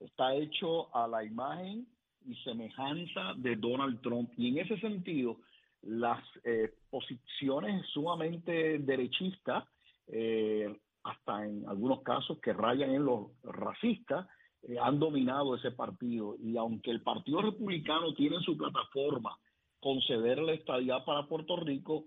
Está 0.00 0.34
hecho 0.36 0.94
a 0.96 1.06
la 1.06 1.22
imagen 1.22 1.86
y 2.26 2.34
semejanza 2.36 3.34
de 3.36 3.56
Donald 3.56 4.00
Trump. 4.00 4.30
Y 4.36 4.48
en 4.48 4.58
ese 4.58 4.78
sentido, 4.78 5.38
las 5.82 6.22
eh, 6.44 6.70
posiciones 6.90 7.84
sumamente 7.92 8.78
derechistas, 8.78 9.64
eh, 10.08 10.74
hasta 11.04 11.46
en 11.46 11.68
algunos 11.68 12.02
casos 12.02 12.38
que 12.40 12.52
rayan 12.52 12.90
en 12.90 13.04
los 13.04 13.30
racistas, 13.42 14.26
eh, 14.62 14.76
han 14.80 14.98
dominado 14.98 15.56
ese 15.56 15.72
partido. 15.72 16.36
Y 16.38 16.56
aunque 16.56 16.90
el 16.90 17.02
Partido 17.02 17.42
Republicano 17.42 18.14
tiene 18.14 18.36
en 18.36 18.42
su 18.42 18.56
plataforma 18.56 19.36
conceder 19.80 20.38
la 20.38 20.52
estadidad 20.52 21.04
para 21.04 21.26
Puerto 21.26 21.56
Rico, 21.56 22.04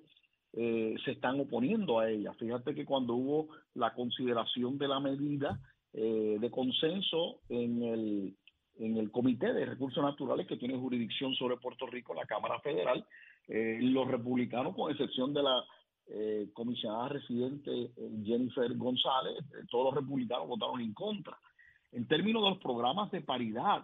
eh, 0.53 0.95
se 1.03 1.11
están 1.11 1.39
oponiendo 1.41 1.99
a 1.99 2.09
ella. 2.09 2.31
Fíjate 2.33 2.73
que 2.73 2.85
cuando 2.85 3.15
hubo 3.15 3.49
la 3.73 3.93
consideración 3.93 4.77
de 4.77 4.87
la 4.87 4.99
medida 4.99 5.59
de 5.97 6.51
consenso 6.51 7.39
en 7.47 7.81
el 7.81 8.35
en 8.77 8.97
el 8.97 9.11
Comité 9.11 9.53
de 9.53 9.65
Recursos 9.65 10.03
Naturales 10.03 10.47
que 10.47 10.57
tiene 10.57 10.77
jurisdicción 10.77 11.33
sobre 11.35 11.57
Puerto 11.57 11.87
Rico, 11.87 12.13
la 12.13 12.25
Cámara 12.25 12.59
Federal. 12.59 13.05
Eh, 13.47 13.79
los 13.81 14.07
republicanos, 14.07 14.75
con 14.75 14.91
excepción 14.91 15.33
de 15.33 15.43
la 15.43 15.63
eh, 16.07 16.49
comisionada 16.53 17.09
residente 17.09 17.71
eh, 17.71 17.91
Jennifer 18.23 18.75
González, 18.75 19.37
todos 19.69 19.85
los 19.85 19.95
republicanos 19.95 20.47
votaron 20.47 20.81
en 20.81 20.93
contra. 20.93 21.37
En 21.91 22.07
términos 22.07 22.43
de 22.43 22.49
los 22.49 22.57
programas 22.59 23.09
de 23.11 23.21
paridad, 23.21 23.83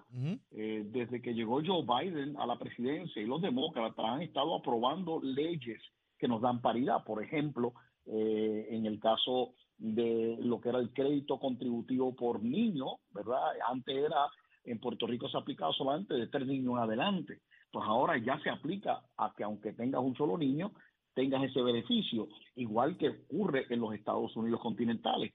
desde 0.49 1.21
que 1.21 1.34
llegó 1.34 1.62
Joe 1.65 1.86
Biden 1.86 2.36
a 2.36 2.45
la 2.45 2.60
presidencia 2.60 3.21
y 3.21 3.25
los 3.25 3.41
demócratas 3.41 4.04
han 4.06 4.21
estado 4.21 4.54
aprobando 4.54 5.21
leyes 5.23 5.82
que 6.19 6.27
nos 6.27 6.41
dan 6.41 6.62
paridad. 6.62 7.06
Por 7.06 7.23
ejemplo, 7.23 7.71
en 8.06 8.86
el 8.86 8.99
caso 8.99 9.54
de 9.77 10.36
lo 10.41 10.60
que 10.60 10.69
era 10.69 10.80
el 10.80 10.91
crédito 10.91 11.39
contributivo 11.39 12.13
por 12.13 12.43
niño, 12.43 12.97
¿verdad? 13.13 13.39
Antes 13.69 13.95
era 13.95 14.27
en 14.63 14.80
Puerto 14.80 15.08
Rico 15.08 15.30
se 15.30 15.38
ha 15.38 15.41
aplicado 15.41 15.74
solamente 15.74 16.13
de 16.13 16.28
tres 16.28 16.47
niños 16.47 16.78
adelante. 16.78 17.39
Pues 17.71 17.86
ahora 17.88 18.17
ya 18.17 18.39
se 18.41 18.50
aplica 18.50 19.02
a 19.17 19.34
que 19.36 19.43
aunque 19.43 19.74
tengas 19.74 20.02
un 20.02 20.15
solo 20.15 20.38
niño, 20.38 20.71
tengas 21.13 21.43
ese 21.43 21.62
beneficio, 21.62 22.28
igual 22.56 22.97
que 22.97 23.10
ocurre 23.10 23.65
en 23.69 23.80
los 23.80 23.93
Estados 23.93 24.36
Unidos 24.36 24.62
continentales. 24.62 25.34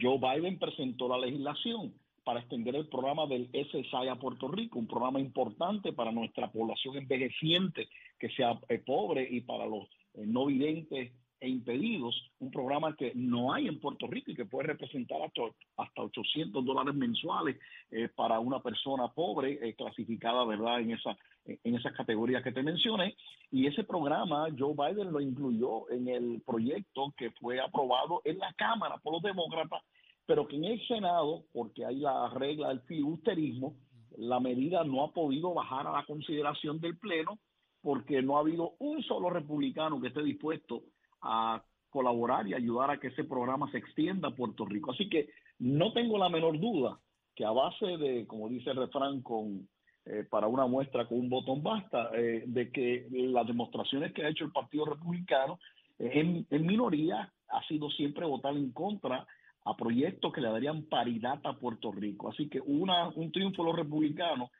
Joe 0.00 0.18
Biden 0.18 0.58
presentó 0.58 1.08
la 1.08 1.18
legislación 1.18 1.94
para 2.24 2.40
extender 2.40 2.74
el 2.74 2.88
programa 2.88 3.26
del 3.26 3.48
SSI 3.52 4.08
a 4.10 4.16
Puerto 4.16 4.48
Rico, 4.48 4.80
un 4.80 4.88
programa 4.88 5.20
importante 5.20 5.92
para 5.92 6.10
nuestra 6.10 6.50
población 6.50 6.96
envejeciente 6.96 7.88
que 8.18 8.28
sea 8.30 8.58
eh, 8.68 8.80
pobre 8.84 9.26
y 9.30 9.42
para 9.42 9.64
los 9.66 9.84
eh, 10.14 10.24
no 10.26 10.46
videntes 10.46 11.12
e 11.40 11.48
impedidos, 11.48 12.30
un 12.38 12.50
programa 12.50 12.96
que 12.96 13.12
no 13.14 13.52
hay 13.52 13.68
en 13.68 13.80
Puerto 13.80 14.06
Rico 14.06 14.30
y 14.30 14.34
que 14.34 14.46
puede 14.46 14.68
representar 14.68 15.20
hasta, 15.22 15.42
hasta 15.76 16.02
800 16.02 16.64
dólares 16.64 16.94
mensuales 16.94 17.56
eh, 17.90 18.08
para 18.14 18.40
una 18.40 18.60
persona 18.60 19.08
pobre 19.08 19.58
eh, 19.60 19.74
clasificada, 19.74 20.44
¿verdad?, 20.44 20.80
en 20.80 20.92
esa 20.92 21.16
en 21.64 21.74
esas 21.74 21.92
categorías 21.92 22.42
que 22.42 22.52
te 22.52 22.62
mencioné. 22.62 23.16
Y 23.50 23.66
ese 23.66 23.84
programa 23.84 24.48
Joe 24.56 24.74
Biden 24.74 25.12
lo 25.12 25.20
incluyó 25.20 25.90
en 25.90 26.08
el 26.08 26.42
proyecto 26.44 27.14
que 27.16 27.30
fue 27.32 27.60
aprobado 27.60 28.20
en 28.24 28.38
la 28.38 28.52
Cámara 28.54 28.98
por 28.98 29.14
los 29.14 29.22
demócratas, 29.22 29.82
pero 30.26 30.46
que 30.46 30.56
en 30.56 30.64
el 30.64 30.86
Senado, 30.86 31.44
porque 31.52 31.84
hay 31.84 31.96
la 31.96 32.28
regla 32.30 32.68
del 32.68 32.80
filibusterismo, 32.80 33.76
la 34.16 34.40
medida 34.40 34.82
no 34.84 35.04
ha 35.04 35.12
podido 35.12 35.54
bajar 35.54 35.86
a 35.86 35.92
la 35.92 36.04
consideración 36.04 36.80
del 36.80 36.98
Pleno 36.98 37.38
porque 37.82 38.22
no 38.22 38.36
ha 38.36 38.40
habido 38.40 38.72
un 38.78 39.02
solo 39.02 39.30
republicano 39.30 40.00
que 40.00 40.08
esté 40.08 40.22
dispuesto 40.22 40.82
a 41.22 41.62
colaborar 41.90 42.46
y 42.46 42.54
ayudar 42.54 42.90
a 42.90 42.98
que 42.98 43.08
ese 43.08 43.24
programa 43.24 43.70
se 43.70 43.78
extienda 43.78 44.28
a 44.28 44.34
Puerto 44.34 44.64
Rico. 44.64 44.92
Así 44.92 45.08
que 45.08 45.30
no 45.58 45.92
tengo 45.92 46.18
la 46.18 46.28
menor 46.28 46.58
duda 46.60 46.98
que 47.34 47.44
a 47.44 47.50
base 47.50 47.86
de, 47.98 48.26
como 48.26 48.48
dice 48.48 48.70
el 48.70 48.76
refrán, 48.76 49.22
con 49.22 49.68
eh, 50.08 50.24
para 50.28 50.46
una 50.46 50.66
muestra 50.66 51.08
con 51.08 51.18
un 51.18 51.28
botón 51.28 51.62
basta, 51.62 52.10
eh, 52.14 52.44
de 52.46 52.70
que 52.70 53.08
las 53.10 53.46
demostraciones 53.46 54.12
que 54.12 54.24
ha 54.24 54.28
hecho 54.28 54.44
el 54.44 54.52
Partido 54.52 54.84
Republicano 54.84 55.58
eh, 55.98 56.10
en, 56.14 56.46
en, 56.48 56.66
minoría 56.66 57.32
ha 57.48 57.66
sido 57.66 57.90
siempre 57.90 58.24
votar 58.24 58.56
en 58.56 58.70
contra 58.70 59.26
a 59.64 59.76
proyectos 59.76 60.32
que 60.32 60.40
le 60.40 60.48
darían 60.48 60.84
paridad 60.84 61.40
a 61.42 61.58
Puerto 61.58 61.90
Rico. 61.90 62.28
Así 62.28 62.48
que 62.48 62.60
una, 62.60 63.08
un 63.08 63.32
triunfo 63.32 63.62
de 63.62 63.68
los 63.68 63.76
republicanos 63.76 64.50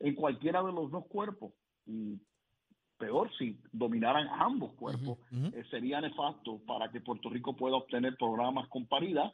en 0.00 0.14
cualquiera 0.16 0.60
de 0.62 0.72
los 0.72 0.90
dos 0.90 1.06
cuerpos. 1.06 1.52
Y 1.86 2.18
peor 2.96 3.30
si 3.38 3.58
dominaran 3.72 4.28
ambos 4.28 4.72
cuerpos, 4.74 5.18
eh, 5.32 5.62
sería 5.70 6.00
nefasto 6.00 6.58
para 6.66 6.90
que 6.90 7.00
Puerto 7.00 7.28
Rico 7.28 7.54
pueda 7.56 7.76
obtener 7.76 8.16
programas 8.16 8.68
con 8.68 8.86
paridad, 8.86 9.32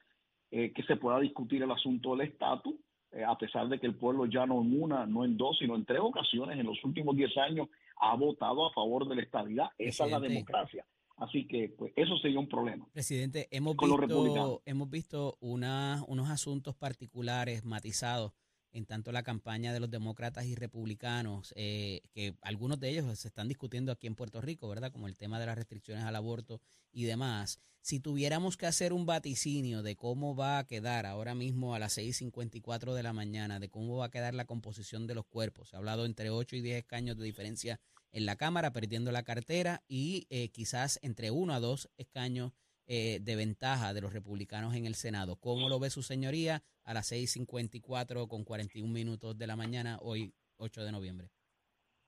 eh, 0.51 0.73
que 0.73 0.83
se 0.83 0.97
pueda 0.97 1.19
discutir 1.21 1.63
el 1.63 1.71
asunto 1.71 2.15
del 2.15 2.29
estatus, 2.29 2.75
eh, 3.13 3.25
a 3.25 3.37
pesar 3.37 3.69
de 3.69 3.79
que 3.79 3.87
el 3.87 3.95
pueblo 3.95 4.27
ya 4.27 4.47
no 4.47 4.61
en 4.63 4.83
una, 4.83 5.07
no 5.07 5.25
en 5.25 5.37
dos, 5.37 5.59
sino 5.59 5.77
en 5.77 5.85
tres 5.85 6.01
ocasiones 6.01 6.59
en 6.59 6.67
los 6.67 6.83
últimos 6.85 7.17
diez 7.17 7.37
años 7.37 7.69
ha 8.01 8.15
votado 8.17 8.67
a 8.67 8.73
favor 8.73 9.09
de 9.09 9.17
la 9.17 9.23
estabilidad. 9.23 9.67
Esa 9.79 10.07
es 10.07 10.11
la 10.11 10.21
democracia. 10.21 10.85
Así 11.17 11.47
que 11.47 11.69
pues 11.69 11.93
eso 11.95 12.17
sería 12.19 12.41
un 12.41 12.49
problema. 12.49 12.87
Presidente, 12.93 13.47
hemos 13.51 13.77
visto, 13.77 14.63
hemos 14.65 14.91
visto 14.91 15.37
una, 15.41 16.03
unos 16.09 16.31
asuntos 16.31 16.75
particulares 16.75 17.65
matizados 17.65 18.33
en 18.73 18.87
tanto 18.87 19.13
la 19.13 19.23
campaña 19.23 19.73
de 19.73 19.81
los 19.81 19.91
demócratas 19.91 20.47
y 20.47 20.55
republicanos, 20.55 21.53
eh, 21.57 22.01
que 22.13 22.35
algunos 22.41 22.81
de 22.81 22.91
ellos 22.91 23.19
se 23.19 23.29
están 23.29 23.49
discutiendo 23.49 23.93
aquí 23.93 24.07
en 24.07 24.15
Puerto 24.15 24.41
Rico, 24.41 24.69
¿verdad? 24.69 24.91
Como 24.91 25.09
el 25.09 25.17
tema 25.17 25.39
de 25.39 25.47
las 25.47 25.57
restricciones 25.57 26.05
al 26.05 26.17
aborto 26.17 26.61
y 26.93 27.05
demás. 27.05 27.59
Si 27.81 27.99
tuviéramos 27.99 28.57
que 28.57 28.67
hacer 28.67 28.93
un 28.93 29.07
vaticinio 29.07 29.83
de 29.83 29.97
cómo 29.97 30.37
va 30.37 30.59
a 30.59 30.67
quedar 30.67 31.05
ahora 31.05 31.35
mismo 31.35 31.75
a 31.75 31.79
las 31.79 31.99
6.54 31.99 32.95
de 32.95 33.03
la 33.03 33.13
mañana, 33.13 33.59
de 33.59 33.69
cómo 33.69 33.97
va 33.97 34.07
a 34.07 34.11
quedar 34.11 34.35
la 34.35 34.45
composición 34.45 35.07
de 35.07 35.17
los 35.17 35.27
cuerpos, 35.27 35.71
se 35.71 35.77
ha 35.77 35.79
hablado 35.79 36.07
entre 36.07 36.31
8 36.31 36.57
y 36.57 36.61
10 36.61 36.79
escaños 36.79 37.19
de 37.19 37.25
diferencia 37.25 37.81
en 38.13 38.27
la 38.27 38.37
Cámara, 38.37 38.73
perdiendo 38.73 39.11
la 39.11 39.25
cartera, 39.25 39.83
y 39.89 40.27
eh, 40.31 40.51
quizás 40.51 41.01
entre 41.03 41.31
1 41.31 41.53
a 41.55 41.61
2 41.61 41.91
escaños 41.97 42.53
eh, 42.87 43.21
de 43.21 43.37
ventaja 43.37 43.95
de 43.95 44.01
los 44.01 44.13
republicanos 44.13 44.75
en 44.75 44.87
el 44.87 44.95
Senado. 44.95 45.37
¿Cómo 45.37 45.69
lo 45.69 45.79
ve 45.79 45.91
su 45.91 46.03
señoría 46.03 46.63
a 46.85 46.95
las 46.95 47.13
6.54 47.13 48.29
con 48.29 48.45
41 48.45 48.93
minutos 48.93 49.39
de 49.39 49.47
la 49.47 49.57
mañana, 49.57 49.99
hoy 50.01 50.33
8 50.59 50.85
de 50.85 50.93
noviembre? 50.93 51.31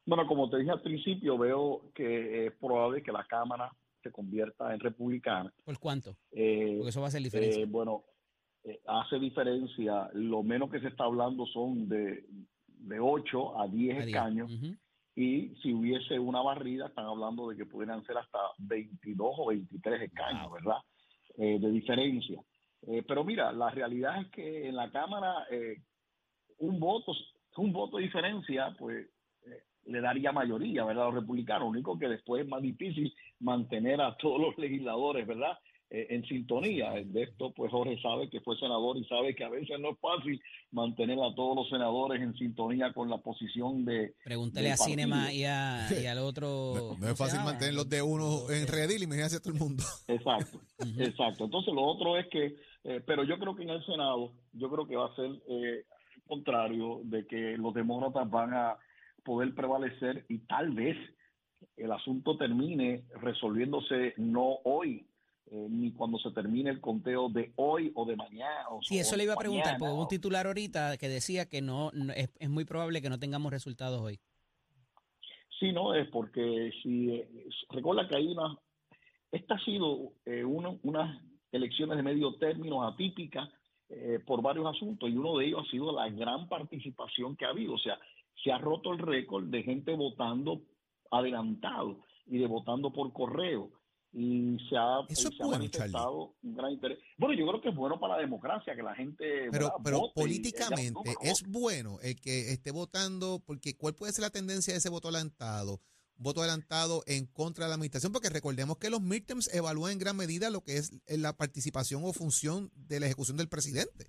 Bueno, 0.06 0.26
como 0.26 0.50
te 0.50 0.58
dije 0.58 0.70
al 0.70 0.82
principio, 0.82 1.38
veo 1.38 1.90
que 1.94 2.46
es 2.46 2.52
probable 2.54 3.02
que 3.02 3.12
la 3.12 3.24
Cámara 3.26 3.72
se 4.02 4.10
convierta 4.10 4.74
en 4.74 4.80
republicana. 4.80 5.52
¿Por 5.64 5.78
cuánto? 5.78 6.16
Eh, 6.30 6.74
Porque 6.76 6.90
eso 6.90 7.00
va 7.00 7.06
a 7.06 7.08
hacer 7.08 7.22
diferencia. 7.22 7.62
Eh, 7.62 7.66
bueno, 7.66 8.04
hace 8.86 9.18
diferencia. 9.18 10.10
Lo 10.12 10.42
menos 10.42 10.70
que 10.70 10.80
se 10.80 10.88
está 10.88 11.04
hablando 11.04 11.46
son 11.46 11.88
de, 11.88 12.26
de 12.66 13.00
8 13.00 13.60
a 13.60 13.68
10 13.68 14.06
escaños 14.06 14.50
y 15.16 15.54
si 15.62 15.72
hubiese 15.72 16.18
una 16.18 16.42
barrida, 16.42 16.88
están 16.88 17.06
hablando 17.06 17.48
de 17.48 17.56
que 17.56 17.66
pudieran 17.66 18.04
ser 18.04 18.18
hasta 18.18 18.38
22 18.58 19.34
o 19.38 19.46
23 19.46 20.02
escaños, 20.02 20.50
¿verdad? 20.52 20.78
Eh, 21.36 21.58
de 21.60 21.70
diferencia. 21.70 22.42
Eh, 22.86 23.02
pero 23.06 23.24
mira, 23.24 23.52
la 23.52 23.70
realidad 23.70 24.20
es 24.20 24.28
que 24.30 24.68
en 24.68 24.74
la 24.74 24.90
Cámara 24.90 25.46
eh, 25.50 25.82
un 26.58 26.80
voto, 26.80 27.12
un 27.56 27.72
voto 27.72 27.98
de 27.98 28.04
diferencia, 28.04 28.74
pues 28.78 29.08
le 29.86 30.00
daría 30.00 30.32
mayoría, 30.32 30.84
¿verdad? 30.84 31.04
A 31.04 31.06
los 31.08 31.16
republicanos. 31.16 31.62
Lo 31.62 31.68
único 31.68 31.98
que 31.98 32.08
después 32.08 32.42
es 32.42 32.48
más 32.48 32.62
difícil 32.62 33.14
mantener 33.40 34.00
a 34.00 34.16
todos 34.16 34.40
los 34.40 34.58
legisladores, 34.58 35.26
¿verdad? 35.26 35.58
Eh, 35.94 36.08
en 36.10 36.24
sintonía. 36.24 36.90
De 37.04 37.22
esto, 37.22 37.52
pues 37.52 37.70
Jorge 37.70 37.96
sabe 38.02 38.28
que 38.28 38.40
fue 38.40 38.58
senador 38.58 38.96
y 38.96 39.04
sabe 39.04 39.32
que 39.32 39.44
a 39.44 39.48
veces 39.48 39.78
no 39.78 39.90
es 39.90 39.98
fácil 40.00 40.42
mantener 40.72 41.16
a 41.20 41.32
todos 41.36 41.54
los 41.54 41.68
senadores 41.68 42.20
en 42.20 42.34
sintonía 42.34 42.92
con 42.92 43.08
la 43.08 43.18
posición 43.18 43.84
de. 43.84 44.12
Pregúntele 44.24 44.72
a 44.72 44.76
Cinema 44.76 45.32
y, 45.32 45.44
al 45.44 46.18
otro. 46.18 46.96
No, 46.98 47.08
es 47.08 47.16
fácil 47.16 47.44
mantenerlos 47.44 47.88
de 47.88 48.02
uno 48.02 48.50
en 48.50 48.66
redil, 48.66 49.04
imagínate 49.04 49.36
a 49.36 49.38
todo 49.38 49.52
el 49.52 49.60
mundo. 49.60 49.84
Exacto, 50.08 50.60
exacto. 50.98 51.44
Entonces, 51.44 51.72
lo 51.72 51.84
otro 51.84 52.18
es 52.18 52.26
que, 52.26 52.56
eh, 52.82 53.00
pero 53.06 53.22
yo 53.22 53.38
creo 53.38 53.54
que 53.54 53.62
en 53.62 53.70
el 53.70 53.86
Senado, 53.86 54.32
yo 54.52 54.68
creo 54.70 54.88
que 54.88 54.96
va 54.96 55.06
a 55.06 55.14
ser 55.14 55.30
eh, 55.48 55.84
contrario 56.26 57.02
de 57.04 57.24
que 57.24 57.56
los 57.56 57.72
demócratas 57.72 58.28
van 58.28 58.52
a 58.52 58.76
poder 59.22 59.54
prevalecer 59.54 60.26
y 60.28 60.38
tal 60.38 60.72
vez 60.72 60.96
el 61.76 61.92
asunto 61.92 62.36
termine 62.36 63.04
resolviéndose 63.20 64.14
no 64.16 64.58
hoy, 64.64 65.06
eh, 65.50 65.66
ni 65.68 65.92
cuando 65.92 66.18
se 66.18 66.30
termine 66.30 66.70
el 66.70 66.80
conteo 66.80 67.28
de 67.28 67.52
hoy 67.56 67.92
o 67.94 68.06
de 68.06 68.16
mañana. 68.16 68.68
O 68.70 68.80
sí, 68.82 68.98
eso 68.98 69.14
le 69.16 69.24
iba 69.24 69.34
a 69.34 69.36
preguntar, 69.36 69.76
porque 69.78 69.92
hubo 69.92 70.02
un 70.02 70.08
titular 70.08 70.46
ahorita 70.46 70.96
que 70.96 71.08
decía 71.08 71.48
que 71.48 71.60
no, 71.60 71.90
es, 72.16 72.48
muy 72.48 72.64
probable 72.64 73.02
que 73.02 73.10
no 73.10 73.18
tengamos 73.18 73.52
resultados 73.52 74.00
hoy. 74.00 74.18
Sí, 75.60 75.70
no, 75.72 75.94
es 75.94 76.08
porque 76.08 76.72
si 76.82 77.10
eh, 77.10 77.28
recuerda 77.70 78.08
que 78.08 78.16
hay 78.16 78.26
una, 78.26 78.58
esta 79.30 79.54
ha 79.54 79.64
sido 79.64 80.14
eh, 80.24 80.44
unas 80.44 81.22
elecciones 81.52 81.96
de 81.98 82.02
medio 82.02 82.34
término 82.36 82.86
atípicas 82.86 83.48
por 84.26 84.42
varios 84.42 84.66
asuntos 84.66 85.08
y 85.08 85.16
uno 85.16 85.38
de 85.38 85.46
ellos 85.46 85.64
ha 85.64 85.70
sido 85.70 85.92
la 85.92 86.08
gran 86.08 86.48
participación 86.48 87.36
que 87.36 87.44
ha 87.44 87.50
habido, 87.50 87.74
o 87.74 87.78
sea, 87.78 87.96
se 88.42 88.50
ha 88.50 88.58
roto 88.58 88.92
el 88.92 88.98
récord 88.98 89.44
de 89.44 89.62
gente 89.62 89.94
votando 89.94 90.62
adelantado 91.12 92.00
y 92.26 92.38
de 92.38 92.46
votando 92.46 92.92
por 92.92 93.12
correo 93.12 93.70
y 94.16 94.56
se 94.68 94.76
ha, 94.76 95.00
Eso 95.08 95.28
es 95.28 95.40
manifestado 95.40 96.34
un 96.42 96.54
gran 96.54 96.72
interés. 96.72 96.98
Bueno, 97.18 97.34
yo 97.34 97.46
creo 97.48 97.60
que 97.60 97.70
es 97.70 97.74
bueno 97.74 97.98
para 97.98 98.14
la 98.14 98.20
democracia 98.20 98.76
que 98.76 98.82
la 98.82 98.94
gente. 98.94 99.48
Pero, 99.50 99.72
pero 99.82 100.12
políticamente 100.14 101.14
es 101.20 101.42
bueno 101.48 101.98
el 102.00 102.20
que 102.20 102.52
esté 102.52 102.70
votando, 102.70 103.42
porque 103.44 103.76
¿cuál 103.76 103.94
puede 103.94 104.12
ser 104.12 104.22
la 104.22 104.30
tendencia 104.30 104.72
de 104.72 104.78
ese 104.78 104.88
voto 104.88 105.08
adelantado? 105.08 105.80
voto 106.16 106.40
adelantado 106.42 107.02
en 107.08 107.26
contra 107.26 107.64
de 107.64 107.70
la 107.70 107.74
administración, 107.74 108.12
porque 108.12 108.28
recordemos 108.28 108.78
que 108.78 108.88
los 108.88 109.02
midterms 109.02 109.52
evalúan 109.52 109.92
en 109.92 109.98
gran 109.98 110.16
medida 110.16 110.48
lo 110.48 110.60
que 110.60 110.76
es 110.76 110.92
la 111.08 111.36
participación 111.36 112.02
o 112.04 112.12
función 112.12 112.70
de 112.76 113.00
la 113.00 113.06
ejecución 113.06 113.36
del 113.36 113.48
presidente. 113.48 114.06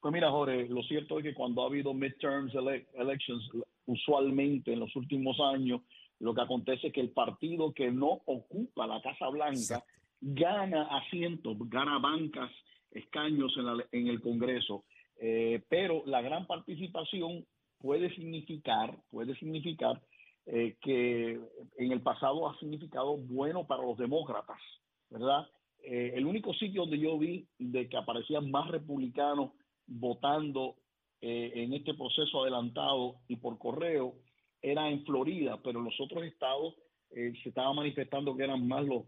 Pues 0.00 0.12
mira, 0.12 0.30
Jorge, 0.30 0.66
lo 0.68 0.82
cierto 0.84 1.18
es 1.18 1.24
que 1.24 1.34
cuando 1.34 1.62
ha 1.62 1.66
habido 1.66 1.92
midterms 1.92 2.54
elections, 2.94 3.46
usualmente 3.86 4.72
en 4.72 4.80
los 4.80 4.94
últimos 4.96 5.36
años, 5.40 5.82
lo 6.20 6.34
que 6.34 6.40
acontece 6.40 6.88
es 6.88 6.92
que 6.92 7.00
el 7.00 7.10
partido 7.10 7.72
que 7.72 7.90
no 7.90 8.20
ocupa 8.26 8.86
la 8.86 9.00
Casa 9.02 9.28
Blanca 9.28 9.84
gana 10.20 10.84
asientos, 10.84 11.56
gana 11.68 11.98
bancas, 11.98 12.50
escaños 12.90 13.54
en, 13.92 14.08
el 14.08 14.20
Congreso. 14.20 14.84
Eh, 15.18 15.62
pero 15.68 16.02
la 16.06 16.22
gran 16.22 16.46
participación 16.46 17.46
puede 17.78 18.14
significar, 18.14 18.96
puede 19.10 19.34
significar 19.36 20.00
eh, 20.46 20.76
que 20.80 21.38
en 21.76 21.92
el 21.92 22.00
pasado 22.00 22.48
ha 22.48 22.58
significado 22.58 23.16
bueno 23.16 23.66
para 23.66 23.82
los 23.82 23.98
demócratas, 23.98 24.60
¿verdad? 25.10 25.46
Eh, 25.82 26.12
el 26.14 26.26
único 26.26 26.54
sitio 26.54 26.82
donde 26.82 26.98
yo 26.98 27.18
vi 27.18 27.46
de 27.58 27.88
que 27.88 27.96
aparecían 27.96 28.50
más 28.50 28.68
republicanos 28.70 29.50
votando 29.86 30.76
en 31.18 31.72
este 31.72 31.94
proceso 31.94 32.42
adelantado 32.42 33.16
y 33.26 33.36
por 33.36 33.58
correo 33.58 34.14
era 34.62 34.88
en 34.88 35.04
Florida, 35.04 35.60
pero 35.62 35.78
en 35.78 35.84
los 35.84 36.00
otros 36.00 36.24
estados 36.24 36.74
se 37.10 37.48
estaba 37.48 37.72
manifestando 37.72 38.36
que 38.36 38.44
eran 38.44 38.66
más 38.66 38.84
los 38.84 39.04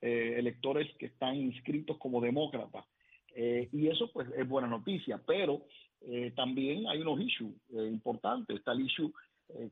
electores 0.00 0.88
que 0.98 1.06
están 1.06 1.36
inscritos 1.36 1.98
como 1.98 2.20
demócratas. 2.20 2.84
Eh, 3.34 3.68
y 3.72 3.88
eso 3.88 4.10
pues 4.12 4.28
es 4.36 4.46
buena 4.48 4.68
noticia, 4.68 5.20
pero 5.26 5.64
eh, 6.02 6.32
también 6.36 6.86
hay 6.88 7.00
unos 7.00 7.20
issues 7.20 7.54
eh, 7.74 7.88
importantes. 7.88 8.56
Está 8.56 8.72
el 8.72 8.82
issue 8.82 9.12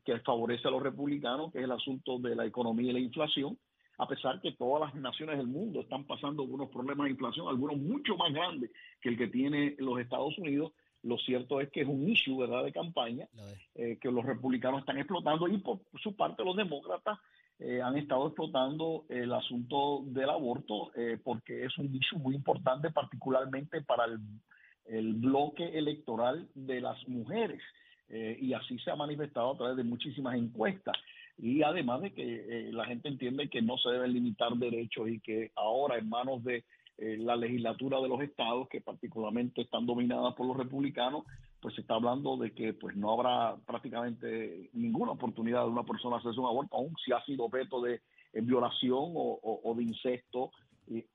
que 0.05 0.19
favorece 0.19 0.67
a 0.67 0.71
los 0.71 0.83
republicanos, 0.83 1.51
que 1.51 1.57
es 1.57 1.63
el 1.63 1.71
asunto 1.71 2.19
de 2.19 2.35
la 2.35 2.45
economía 2.45 2.91
y 2.91 2.93
la 2.93 2.99
inflación, 2.99 3.57
a 3.97 4.07
pesar 4.07 4.39
que 4.39 4.51
todas 4.51 4.81
las 4.81 5.01
naciones 5.01 5.39
del 5.39 5.47
mundo 5.47 5.81
están 5.81 6.05
pasando 6.05 6.43
unos 6.43 6.69
problemas 6.69 7.05
de 7.05 7.11
inflación, 7.11 7.47
algunos 7.47 7.77
mucho 7.77 8.15
más 8.15 8.31
grandes 8.31 8.69
que 9.01 9.09
el 9.09 9.17
que 9.17 9.29
tiene 9.29 9.75
los 9.79 9.99
Estados 9.99 10.37
Unidos. 10.37 10.73
Lo 11.03 11.17
cierto 11.17 11.59
es 11.61 11.69
que 11.69 11.81
es 11.81 11.87
un 11.87 12.07
issue, 12.07 12.37
¿verdad?, 12.37 12.63
de 12.63 12.71
campaña 12.71 13.27
que 13.75 14.11
los 14.11 14.25
republicanos 14.25 14.81
están 14.81 14.97
explotando 14.97 15.47
y 15.47 15.57
por 15.57 15.79
su 16.01 16.15
parte 16.15 16.43
los 16.43 16.55
demócratas 16.55 17.17
eh, 17.63 17.79
han 17.79 17.95
estado 17.95 18.25
explotando 18.25 19.05
el 19.07 19.31
asunto 19.31 20.01
del 20.07 20.31
aborto 20.31 20.91
eh, 20.95 21.19
porque 21.23 21.63
es 21.63 21.77
un 21.77 21.93
issue 21.95 22.17
muy 22.17 22.33
importante, 22.33 22.89
particularmente 22.89 23.81
para 23.83 24.05
el, 24.05 25.13
bloque 25.13 25.77
electoral 25.77 26.49
de 26.55 26.81
las 26.81 27.07
mujeres. 27.07 27.61
Eh, 28.09 28.35
y 28.41 28.53
así 28.53 28.79
se 28.79 28.89
ha 28.89 28.95
manifestado 28.95 29.51
a 29.51 29.57
través 29.57 29.77
de 29.77 29.83
muchísimas 29.83 30.35
encuestas. 30.35 30.97
Y 31.37 31.61
además 31.61 32.01
de 32.01 32.13
que 32.13 32.69
la 32.71 32.85
gente 32.85 33.07
entiende 33.07 33.47
que 33.47 33.61
no 33.61 33.77
se 33.77 33.89
deben 33.89 34.11
limitar 34.11 34.51
derechos 34.53 35.07
y 35.07 35.19
que 35.19 35.51
ahora 35.55 35.97
en 35.97 36.09
manos 36.09 36.43
de 36.43 36.65
la 37.01 37.35
legislatura 37.35 37.99
de 37.99 38.07
los 38.07 38.21
estados, 38.21 38.69
que 38.69 38.79
particularmente 38.79 39.61
están 39.61 39.85
dominadas 39.85 40.35
por 40.35 40.45
los 40.45 40.55
republicanos, 40.55 41.23
pues 41.59 41.75
se 41.75 41.81
está 41.81 41.95
hablando 41.95 42.37
de 42.37 42.51
que 42.53 42.73
pues 42.73 42.95
no 42.95 43.11
habrá 43.11 43.55
prácticamente 43.65 44.69
ninguna 44.73 45.11
oportunidad 45.11 45.63
de 45.63 45.69
una 45.69 45.83
persona 45.83 46.17
hacerse 46.17 46.39
un 46.39 46.47
aborto, 46.47 46.75
aun 46.75 46.93
si 47.03 47.11
ha 47.11 47.23
sido 47.23 47.45
objeto 47.45 47.81
de 47.81 48.01
eh, 48.33 48.41
violación 48.41 49.13
o, 49.13 49.73
de 49.75 49.83
incesto 49.83 50.51
y, 50.87 51.05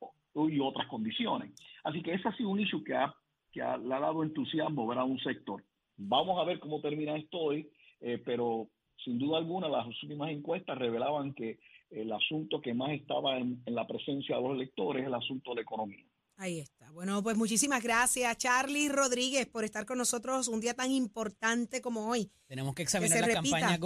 otras 0.60 0.86
condiciones. 0.88 1.52
Así 1.82 2.02
que 2.02 2.14
ese 2.14 2.28
ha 2.28 2.36
sido 2.36 2.50
un 2.50 2.60
issue 2.60 2.84
que, 2.84 2.94
ha, 2.94 3.14
que 3.52 3.60
le 3.60 3.94
ha 3.94 4.00
dado 4.00 4.22
entusiasmo 4.22 4.90
a 4.92 5.04
un 5.04 5.18
sector. 5.20 5.64
Vamos 5.96 6.38
a 6.38 6.44
ver 6.44 6.58
cómo 6.58 6.80
termina 6.80 7.16
esto 7.16 7.38
hoy, 7.38 7.68
eh, 8.00 8.20
pero 8.24 8.68
sin 9.04 9.18
duda 9.18 9.38
alguna 9.38 9.68
las 9.68 9.86
últimas 9.86 10.30
encuestas 10.30 10.78
revelaban 10.78 11.32
que 11.32 11.58
el 11.90 12.12
asunto 12.12 12.60
que 12.60 12.74
más 12.74 12.90
estaba 12.92 13.38
en, 13.38 13.62
en 13.64 13.74
la 13.74 13.86
presencia 13.86 14.36
de 14.36 14.42
los 14.42 14.52
electores 14.52 15.02
es 15.02 15.08
el 15.08 15.14
asunto 15.14 15.50
de 15.50 15.56
la 15.56 15.62
economía. 15.62 16.04
Ahí 16.38 16.58
está. 16.58 16.90
Bueno, 16.92 17.22
pues 17.22 17.36
muchísimas 17.36 17.82
gracias, 17.82 18.36
Charlie 18.36 18.90
Rodríguez, 18.90 19.46
por 19.46 19.64
estar 19.64 19.86
con 19.86 19.96
nosotros 19.96 20.48
un 20.48 20.60
día 20.60 20.74
tan 20.74 20.90
importante 20.90 21.80
como 21.80 22.10
hoy. 22.10 22.30
Tenemos 22.46 22.74
que 22.74 22.82
examinar 22.82 23.20
las 23.20 23.34
campañas 23.34 23.80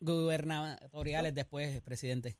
gubernatoriales 0.00 1.34
después, 1.34 1.80
presidente. 1.82 2.36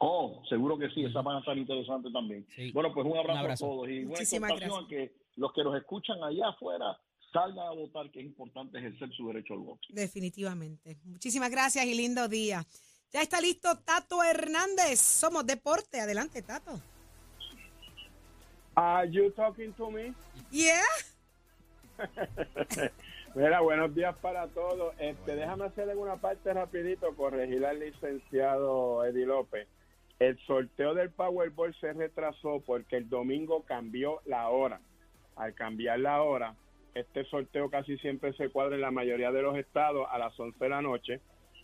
Oh, 0.00 0.42
seguro 0.48 0.78
que 0.78 0.90
sí, 0.90 1.04
esa 1.04 1.22
van 1.22 1.36
a 1.36 1.38
estar 1.40 1.56
interesante 1.56 2.10
también. 2.12 2.46
Bueno, 2.72 2.92
pues 2.92 3.06
un 3.06 3.16
abrazo, 3.16 3.50
a 3.50 3.56
todos 3.56 3.88
y 3.88 4.04
Muchísimas 4.04 4.50
gracias. 4.50 4.84
que 4.88 5.12
los 5.36 5.52
que 5.52 5.64
nos 5.64 5.76
escuchan 5.76 6.22
allá 6.22 6.48
afuera 6.48 7.00
salgan 7.32 7.66
a 7.66 7.72
votar, 7.72 8.10
que 8.10 8.20
es 8.20 8.26
importante 8.26 8.78
ejercer 8.78 9.10
su 9.12 9.26
derecho 9.26 9.54
al 9.54 9.60
voto. 9.60 9.80
Definitivamente. 9.88 10.98
Muchísimas 11.04 11.50
gracias 11.50 11.84
y 11.86 11.94
lindo 11.94 12.28
día. 12.28 12.64
Ya 13.12 13.22
está 13.22 13.40
listo 13.40 13.68
Tato 13.84 14.22
Hernández. 14.22 15.00
Somos 15.00 15.46
Deporte. 15.46 16.00
Adelante, 16.00 16.42
Tato. 16.42 16.78
Are 18.74 19.10
you 19.10 19.30
talking 19.30 19.72
to 19.72 19.90
me? 19.90 20.14
Yeah. 20.50 20.82
Mira, 23.34 23.60
buenos 23.60 23.94
días 23.94 24.14
para 24.20 24.46
todos. 24.48 24.94
Este, 24.98 25.36
déjame 25.36 25.64
hacerle 25.64 25.96
una 25.96 26.16
parte 26.16 26.52
rapidito, 26.52 27.14
corregir 27.16 27.64
al 27.64 27.80
licenciado 27.80 29.04
Eddie 29.04 29.26
López. 29.26 29.66
El 30.18 30.38
sorteo 30.46 30.94
del 30.94 31.10
Powerball 31.10 31.74
se 31.80 31.92
retrasó 31.92 32.60
porque 32.66 32.96
el 32.96 33.08
domingo 33.08 33.62
cambió 33.62 34.20
la 34.26 34.48
hora. 34.48 34.80
Al 35.36 35.54
cambiar 35.54 36.00
la 36.00 36.22
hora, 36.22 36.54
este 36.94 37.24
sorteo 37.24 37.70
casi 37.70 37.96
siempre 37.98 38.32
se 38.34 38.50
cuadra 38.50 38.74
en 38.74 38.80
la 38.82 38.90
mayoría 38.90 39.30
de 39.30 39.42
los 39.42 39.56
estados 39.56 40.06
a 40.10 40.18
las 40.18 40.38
11 40.38 40.58
de 40.58 40.68
la 40.68 40.82
noche, 40.82 41.20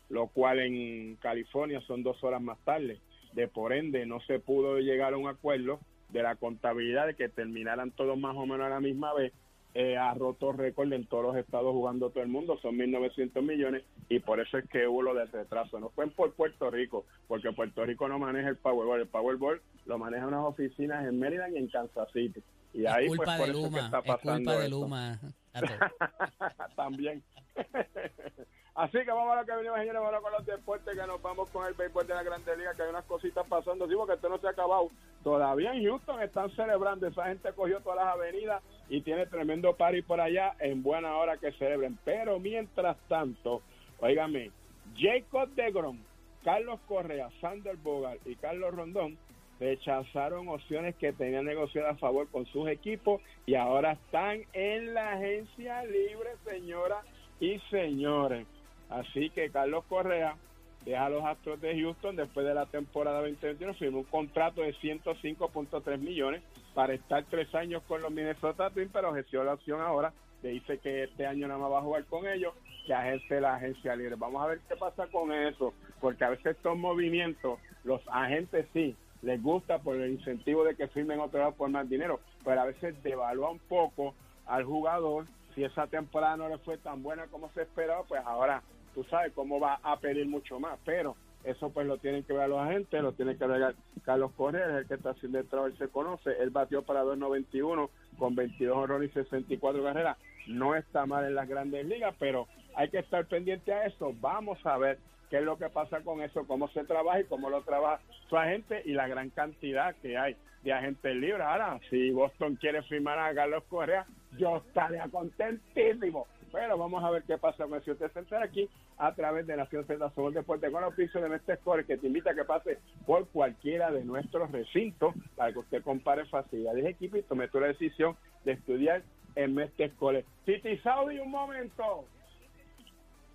lo 0.09 0.29
cual 0.29 0.61
en 0.61 1.17
California 1.17 1.81
son 1.87 2.03
dos 2.03 2.23
horas 2.23 2.43
más 2.43 2.59
tarde. 2.65 3.01
De 3.33 3.49
por 3.49 3.73
ende, 3.73 4.07
no 4.07 4.21
se 4.21 4.39
pudo 4.39 4.79
llegar 4.79 5.15
a 5.15 5.17
un 5.17 5.29
acuerdo 5.29 5.81
de 6.11 6.23
la 6.23 6.37
contabilidad 6.37 7.07
de 7.07 7.15
que 7.15 7.29
terminaran 7.29 7.91
todos 7.91 8.17
más 8.17 8.37
o 8.37 8.47
menos 8.47 8.67
a 8.67 8.71
la 8.71 8.81
misma 8.81 9.13
vez, 9.15 9.33
eh, 9.75 9.97
ha 9.97 10.15
roto 10.15 10.53
récord 10.53 10.93
en 10.93 11.05
todos 11.05 11.25
los 11.25 11.37
estados 11.37 11.73
jugando 11.73 12.11
todo 12.11 12.23
el 12.23 12.29
mundo, 12.29 12.57
son 12.63 12.77
1.900 12.77 13.43
millones 13.43 13.83
y 14.09 14.21
por 14.21 14.39
eso 14.39 14.59
es 14.59 14.69
que 14.69 14.87
hubo 14.87 15.03
lo 15.03 15.15
del 15.15 15.31
retraso. 15.33 15.81
No 15.81 15.91
fue 15.91 16.07
por 16.07 16.33
Puerto 16.35 16.71
Rico, 16.71 17.05
porque 17.27 17.51
Puerto 17.51 17.85
Rico 17.85 18.07
no 18.09 18.21
maneja 18.21 18.49
el 18.49 18.57
Powerball, 18.57 19.01
el 19.01 19.09
Powerball 19.09 19.61
lo 19.87 19.99
manejan 19.99 20.29
unas 20.29 20.45
oficinas 20.45 21.05
en 21.05 21.19
Mérida 21.19 21.51
y 21.51 21.57
en 21.57 21.67
Kansas 21.67 22.09
City. 22.13 22.41
Y 22.73 22.87
ahí 22.87 23.09
pues 23.09 23.21
por 23.21 23.49
eso 23.51 23.71
que 23.73 23.81
está 23.81 24.01
pasando. 24.03 24.53
Es 24.53 24.59
culpa 24.59 24.63
de 24.63 24.69
Luma. 24.69 25.21
También. 26.77 27.25
Así 28.75 28.99
que 29.05 29.13
vamos 29.13 29.33
a 29.33 29.41
lo 29.41 29.47
que 29.47 29.55
venimos, 29.55 29.79
señores, 29.79 30.03
vamos 30.03 30.21
con 30.21 30.33
los 30.33 30.47
deportes, 30.47 30.99
que 30.99 31.07
nos 31.07 31.23
vamos 31.23 31.49
con 31.51 31.65
el 31.65 31.75
béisbol 31.75 32.09
de 32.09 32.15
la 32.15 32.25
Grande 32.25 32.57
Liga, 32.57 32.75
que 32.75 32.83
hay 32.83 32.89
unas 32.89 33.05
cositas 33.05 33.47
pasando. 33.47 33.87
Digo 33.87 34.05
que 34.05 34.15
esto 34.15 34.29
no 34.29 34.39
se 34.39 34.49
ha 34.49 34.51
acabado. 34.51 34.91
Todavía 35.23 35.73
en 35.73 35.85
Houston 35.85 36.21
están 36.21 36.51
celebrando. 36.57 37.07
Esa 37.07 37.27
gente 37.27 37.53
cogió 37.53 37.79
todas 37.81 38.05
las 38.05 38.15
avenidas 38.15 38.65
y 38.89 39.01
tiene 39.03 39.27
tremendo 39.27 39.77
party 39.77 40.03
por 40.03 40.21
allá 40.21 40.57
en 40.59 40.83
buena 40.83 41.17
hora 41.17 41.37
que 41.37 41.53
celebren. 41.53 41.97
Pero 42.05 42.41
mientras 42.41 42.97
tanto, 43.09 43.63
oígame, 44.01 44.51
Jacob 44.97 45.49
DeGrom, 45.55 46.01
Carlos 46.43 46.81
Correa, 46.89 47.31
Sander 47.41 47.77
Bogart 47.77 48.27
y 48.27 48.35
Carlos 48.35 48.75
Rondón 48.75 49.17
rechazaron 49.61 50.49
opciones 50.49 50.97
que 50.97 51.13
tenían 51.13 51.45
negociadas 51.45 51.95
a 51.95 51.99
favor 51.99 52.29
con 52.29 52.45
sus 52.47 52.69
equipos 52.69 53.23
y 53.47 53.55
ahora 53.55 53.93
están 53.93 54.43
en 54.53 54.95
la 54.95 55.13
agencia 55.13 55.85
libre, 55.85 56.31
señoras 56.45 57.05
y 57.39 57.61
señores. 57.71 58.49
Así 58.91 59.31
que 59.31 59.51
Carlos 59.51 59.85
Correa 59.89 60.37
deja 60.85 61.07
a 61.07 61.11
los 61.11 61.25
Astros 61.25 61.61
de 61.61 61.81
Houston 61.81 62.17
después 62.17 62.47
de 62.47 62.55
la 62.55 62.67
temporada 62.67 63.21
2021, 63.21 63.75
firmó 63.75 63.99
un 63.99 64.05
contrato 64.05 64.61
de 64.61 64.75
105.3 64.75 65.99
millones 65.99 66.43
para 66.75 66.93
estar 66.93 67.25
tres 67.25 67.55
años 67.55 67.83
con 67.89 68.03
los 68.03 68.13
Minnesota 68.13 68.71
Twins, 68.71 68.91
pero 68.93 69.11
ejerció 69.11 69.45
la 69.45 69.55
opción 69.55 69.81
ahora, 69.81 70.13
le 70.43 70.51
dice 70.51 70.79
que 70.79 71.05
este 71.05 71.27
año 71.27 71.49
nada 71.49 71.59
más 71.59 71.73
va 71.73 71.79
a 71.79 71.83
jugar 71.83 72.05
con 72.05 72.29
ellos, 72.29 72.53
que 72.87 72.93
ejerce 72.93 73.41
la 73.41 73.55
agencia 73.55 73.97
libre. 73.97 74.17
Vamos 74.17 74.43
a 74.43 74.47
ver 74.47 74.61
qué 74.69 74.77
pasa 74.77 75.07
con 75.07 75.33
eso, 75.33 75.73
porque 76.01 76.25
a 76.25 76.31
veces 76.31 76.57
estos 76.57 76.77
movimientos, 76.77 77.59
los 77.85 78.03
agentes 78.09 78.67
sí, 78.75 78.95
les 79.23 79.43
gusta 79.43 79.79
por 79.79 79.97
el 79.97 80.13
incentivo 80.13 80.65
de 80.65 80.77
que 80.77 80.89
firmen 80.89 81.19
otro 81.19 81.41
lado 81.41 81.53
por 81.53 81.71
más 81.71 81.89
dinero, 81.89 82.21
pero 82.45 82.61
a 82.61 82.67
veces 82.67 83.03
devalúa 83.03 83.51
un 83.51 83.59
poco 83.59 84.15
al 84.45 84.65
jugador. 84.65 85.27
Si 85.55 85.65
esa 85.65 85.87
temporada 85.87 86.37
no 86.37 86.49
le 86.49 86.59
fue 86.59 86.77
tan 86.77 87.03
buena 87.03 87.27
como 87.29 87.49
se 87.53 87.63
esperaba, 87.63 88.03
pues 88.03 88.21
ahora 88.27 88.63
tú 88.95 89.05
sabes 89.05 89.33
cómo 89.33 89.61
va 89.61 89.81
a 89.83 89.99
pedir 89.99 90.27
mucho 90.27 90.61
más, 90.61 90.79
pero 90.85 91.17
eso 91.45 91.71
pues 91.71 91.87
lo 91.87 91.99
tienen 91.99 92.23
que 92.25 92.33
ver 92.33 92.49
los 92.49 92.59
agentes, 92.59 93.03
lo 93.03 93.13
tiene 93.13 93.37
que 93.37 93.47
ver 93.47 93.75
Carlos 94.05 94.33
Correa, 94.37 94.79
el 94.79 94.87
que 94.87 94.95
está 94.95 95.11
haciendo 95.11 95.39
el 95.39 95.47
trabajo, 95.47 95.71
él 95.71 95.79
se 95.79 95.89
conoce, 95.89 96.31
él 96.41 96.51
batió 96.51 96.83
para 96.83 97.05
2.91 97.05 97.91
con 98.19 98.35
22 98.35 98.77
horrores 98.77 99.11
y 99.11 99.15
64 99.15 99.83
carreras, 99.83 100.17
no 100.47 100.75
está 100.75 101.05
mal 101.07 101.25
en 101.27 101.35
las 101.35 101.49
grandes 101.49 101.85
ligas, 101.87 102.15
pero 102.19 102.47
hay 102.75 102.89
que 102.89 102.99
estar 102.99 103.27
pendiente 103.27 103.73
a 103.73 103.87
eso, 103.87 104.15
vamos 104.21 104.65
a 104.65 104.79
ver 104.79 104.99
qué 105.31 105.39
es 105.39 105.45
lo 105.45 105.59
que 105.59 105.69
pasa 105.69 106.01
con 106.01 106.23
eso, 106.23 106.47
cómo 106.47 106.69
se 106.69 106.85
trabaja 106.85 107.21
y 107.21 107.25
cómo 107.25 107.51
lo 107.51 107.63
trabaja 107.63 108.01
su 108.29 108.37
agente 108.37 108.83
y 108.85 108.93
la 108.93 109.09
gran 109.09 109.31
cantidad 109.31 109.95
que 109.97 110.17
hay 110.17 110.37
de 110.63 110.73
agentes 110.73 111.15
libres. 111.15 111.43
Ahora, 111.43 111.79
si 111.91 112.11
Boston 112.11 112.57
quiere 112.57 112.83
firmar 112.85 113.19
a 113.19 113.35
Carlos 113.35 113.65
Correa, 113.69 114.07
yo 114.39 114.59
estaría 114.59 115.07
contentísimo 115.09 116.27
pero 116.55 116.79
vamos 116.79 117.03
a 117.03 117.11
ver 117.11 117.25
qué 117.25 117.37
pasa 117.37 117.65
con. 117.67 117.79
Usted 117.79 118.13
se 118.13 118.19
entera 118.21 118.45
aquí 118.45 118.71
a 118.97 119.13
través 119.13 119.45
de 119.45 119.57
Nación 119.57 119.85
Z 119.87 120.09
Somos 120.15 120.35
Deporte 120.35 120.71
con 120.71 120.85
el 120.85 120.93
piso 120.93 121.21
de 121.21 121.29
Mestre 121.29 121.57
Score, 121.57 121.85
que 121.85 121.99
te 121.99 122.07
invita 122.07 122.31
a 122.31 122.35
que 122.35 122.45
pase 122.45 122.79
por 123.05 123.27
cualquiera 123.29 123.91
de 123.91 124.05
nuestros 124.05 124.53
recintos 124.53 125.15
para 125.35 125.53
que 125.53 125.59
usted 125.59 125.83
compare 125.83 126.25
facilidades 126.27 126.85
de 126.85 126.91
equipo 126.91 127.17
y 127.17 127.23
tome 127.23 127.49
tu 127.49 127.59
decisión 127.59 128.17
de 128.45 128.53
estudiar 128.53 129.03
en 129.35 129.53
Mestre 129.53 129.91
Score. 129.91 130.25
City 130.47 130.79
Saudi, 130.79 131.19
un 131.19 131.33
momento. 131.33 132.05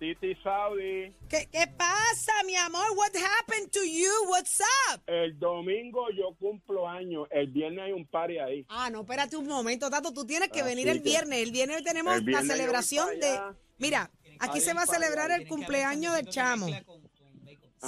Titi 0.00 0.34
Saudi, 0.42 1.14
¿Qué, 1.28 1.46
¿Qué 1.52 1.66
pasa, 1.76 2.32
mi 2.46 2.56
amor? 2.56 2.86
What 2.96 3.10
happened 3.14 3.70
to 3.70 3.80
you? 3.84 4.10
What's 4.30 4.58
up? 4.90 5.02
el 5.06 5.38
domingo 5.38 6.06
yo 6.16 6.34
cumplo 6.38 6.88
años, 6.88 7.28
el 7.30 7.48
viernes 7.48 7.84
hay 7.84 7.92
un 7.92 8.06
party 8.06 8.38
ahí. 8.38 8.64
Ah, 8.70 8.88
no, 8.88 9.02
espérate 9.02 9.36
un 9.36 9.46
momento, 9.46 9.90
Tato. 9.90 10.10
Tú 10.14 10.24
tienes 10.24 10.48
que 10.48 10.62
Así 10.62 10.70
venir 10.70 10.88
el 10.88 11.02
que- 11.02 11.10
viernes. 11.10 11.42
El 11.42 11.52
viernes 11.52 11.84
tenemos 11.84 12.14
El 12.16 12.24
viernes 12.24 12.48
la 12.48 12.54
celebración 12.54 13.20
de. 13.20 13.40
Mira, 13.76 14.10
aquí 14.38 14.62
se 14.62 14.72
va 14.72 14.82
a 14.84 14.86
celebrar 14.86 15.30
el 15.32 15.46
cumpleaños 15.46 16.14
del 16.14 16.30
chamo. 16.30 16.66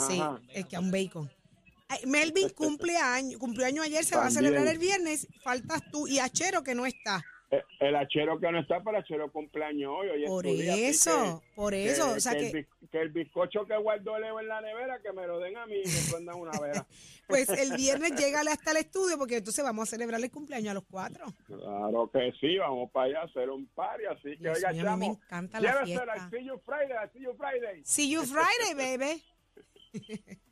Sí, 0.08 0.22
es 0.50 0.66
que 0.66 0.76
a 0.76 0.80
un 0.80 0.90
bacon. 0.90 1.32
Melvin 2.06 2.50
cumple 2.50 2.96
año, 2.98 3.38
cumplió 3.38 3.66
año 3.66 3.82
ayer, 3.82 4.04
se 4.04 4.16
va 4.16 4.26
a 4.26 4.30
celebrar 4.30 4.66
el 4.66 4.78
viernes. 4.78 5.28
Faltas 5.42 5.80
tú 5.90 6.06
y 6.06 6.18
Achero 6.18 6.62
que 6.62 6.74
no 6.74 6.84
está. 6.84 7.24
Eh, 7.54 7.62
El 7.80 7.94
achero 7.96 8.40
que 8.40 8.50
no 8.50 8.60
está, 8.60 8.78
el 8.78 8.96
achero 8.96 9.30
cumpleaños 9.30 9.92
hoy. 9.94 10.08
hoy 10.08 10.26
Por 10.26 10.44
día, 10.44 10.74
eso, 10.88 11.42
que- 11.44 11.54
por 11.54 11.74
eso. 11.74 12.12
o 12.12 12.18
sea 12.18 12.32
que, 12.32 12.66
que 12.90 12.98
el 12.98 13.10
bizcocho 13.10 13.66
que 13.66 13.76
guardó 13.76 14.18
Leo 14.18 14.40
en 14.40 14.48
la 14.48 14.62
nevera, 14.62 15.00
que 15.02 15.12
me 15.12 15.26
lo 15.26 15.38
den 15.38 15.58
a 15.58 15.66
mí 15.66 15.74
y 15.84 15.86
me 15.86 16.10
prendan 16.10 16.40
una 16.40 16.58
vera. 16.58 16.86
pues 17.28 17.50
el 17.50 17.76
viernes 17.76 18.12
llegale 18.18 18.50
hasta 18.50 18.70
el 18.70 18.78
estudio 18.78 19.18
porque 19.18 19.36
entonces 19.36 19.62
vamos 19.62 19.86
a 19.86 19.90
celebrar 19.90 20.18
el 20.22 20.30
cumpleaños 20.30 20.70
a 20.70 20.74
los 20.74 20.84
cuatro. 20.90 21.26
Claro 21.46 22.10
que 22.10 22.32
sí, 22.40 22.56
vamos 22.56 22.90
para 22.90 23.06
allá 23.06 23.20
a 23.20 23.24
hacer 23.24 23.50
un 23.50 23.66
party, 23.66 24.04
así 24.06 24.22
que 24.30 24.36
Dios 24.36 24.56
oiga, 24.56 24.70
mí 24.72 24.78
me 24.78 24.84
chamo, 24.84 25.20
encanta 25.22 25.60
la 25.60 25.72
llévesela, 25.84 26.12
fiesta. 26.14 26.30
see 26.30 26.44
you 26.46 26.58
Friday, 26.64 26.96
see 27.12 27.20
you 27.22 27.34
Friday. 27.36 27.82
See 27.84 28.10
you 28.10 28.22
Friday, 28.24 28.74
baby. 28.96 29.22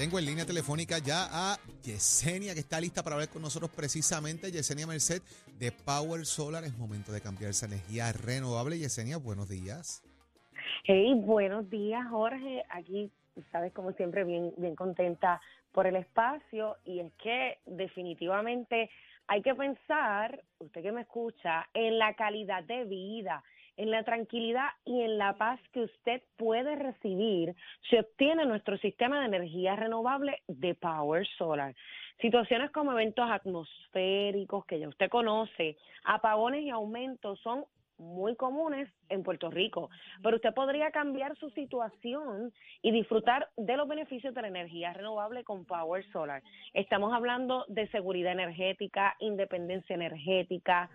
Tengo 0.00 0.18
en 0.18 0.24
línea 0.24 0.46
telefónica 0.46 0.96
ya 0.96 1.28
a 1.30 1.58
Yesenia, 1.84 2.54
que 2.54 2.60
está 2.60 2.80
lista 2.80 3.02
para 3.02 3.16
hablar 3.16 3.28
con 3.28 3.42
nosotros 3.42 3.70
precisamente. 3.70 4.50
Yesenia 4.50 4.86
Merced 4.86 5.20
de 5.58 5.72
Power 5.72 6.24
Solar. 6.24 6.64
Es 6.64 6.74
momento 6.78 7.12
de 7.12 7.20
cambiar 7.20 7.50
esa 7.50 7.66
energía 7.66 8.10
renovable. 8.10 8.78
Yesenia, 8.78 9.18
buenos 9.18 9.50
días. 9.50 10.02
Hey, 10.84 11.12
buenos 11.16 11.68
días, 11.68 12.00
Jorge. 12.08 12.64
Aquí, 12.70 13.10
sabes, 13.52 13.74
como 13.74 13.92
siempre, 13.92 14.24
bien, 14.24 14.54
bien 14.56 14.74
contenta 14.74 15.38
por 15.70 15.86
el 15.86 15.96
espacio. 15.96 16.78
Y 16.86 17.00
es 17.00 17.12
que 17.22 17.58
definitivamente 17.66 18.88
hay 19.26 19.42
que 19.42 19.54
pensar, 19.54 20.42
usted 20.60 20.80
que 20.80 20.92
me 20.92 21.02
escucha, 21.02 21.68
en 21.74 21.98
la 21.98 22.14
calidad 22.14 22.64
de 22.64 22.84
vida, 22.84 23.44
en 23.80 23.90
la 23.90 24.02
tranquilidad 24.02 24.68
y 24.84 25.00
en 25.00 25.16
la 25.16 25.38
paz 25.38 25.58
que 25.72 25.80
usted 25.80 26.22
puede 26.36 26.76
recibir 26.76 27.54
si 27.88 27.96
obtiene 27.96 28.44
nuestro 28.44 28.76
sistema 28.76 29.20
de 29.20 29.26
energía 29.26 29.74
renovable 29.74 30.42
de 30.48 30.74
Power 30.74 31.26
Solar. 31.38 31.74
Situaciones 32.20 32.70
como 32.72 32.92
eventos 32.92 33.24
atmosféricos 33.30 34.66
que 34.66 34.80
ya 34.80 34.86
usted 34.86 35.08
conoce, 35.08 35.78
apagones 36.04 36.62
y 36.62 36.68
aumentos 36.68 37.40
son 37.40 37.64
muy 37.96 38.36
comunes 38.36 38.86
en 39.08 39.22
Puerto 39.22 39.50
Rico, 39.50 39.88
pero 40.22 40.36
usted 40.36 40.52
podría 40.52 40.90
cambiar 40.90 41.34
su 41.38 41.48
situación 41.50 42.52
y 42.82 42.90
disfrutar 42.90 43.48
de 43.56 43.78
los 43.78 43.88
beneficios 43.88 44.34
de 44.34 44.42
la 44.42 44.48
energía 44.48 44.92
renovable 44.92 45.42
con 45.42 45.64
Power 45.64 46.04
Solar. 46.12 46.42
Estamos 46.74 47.14
hablando 47.14 47.64
de 47.68 47.88
seguridad 47.88 48.32
energética, 48.32 49.16
independencia 49.20 49.94
energética, 49.94 50.90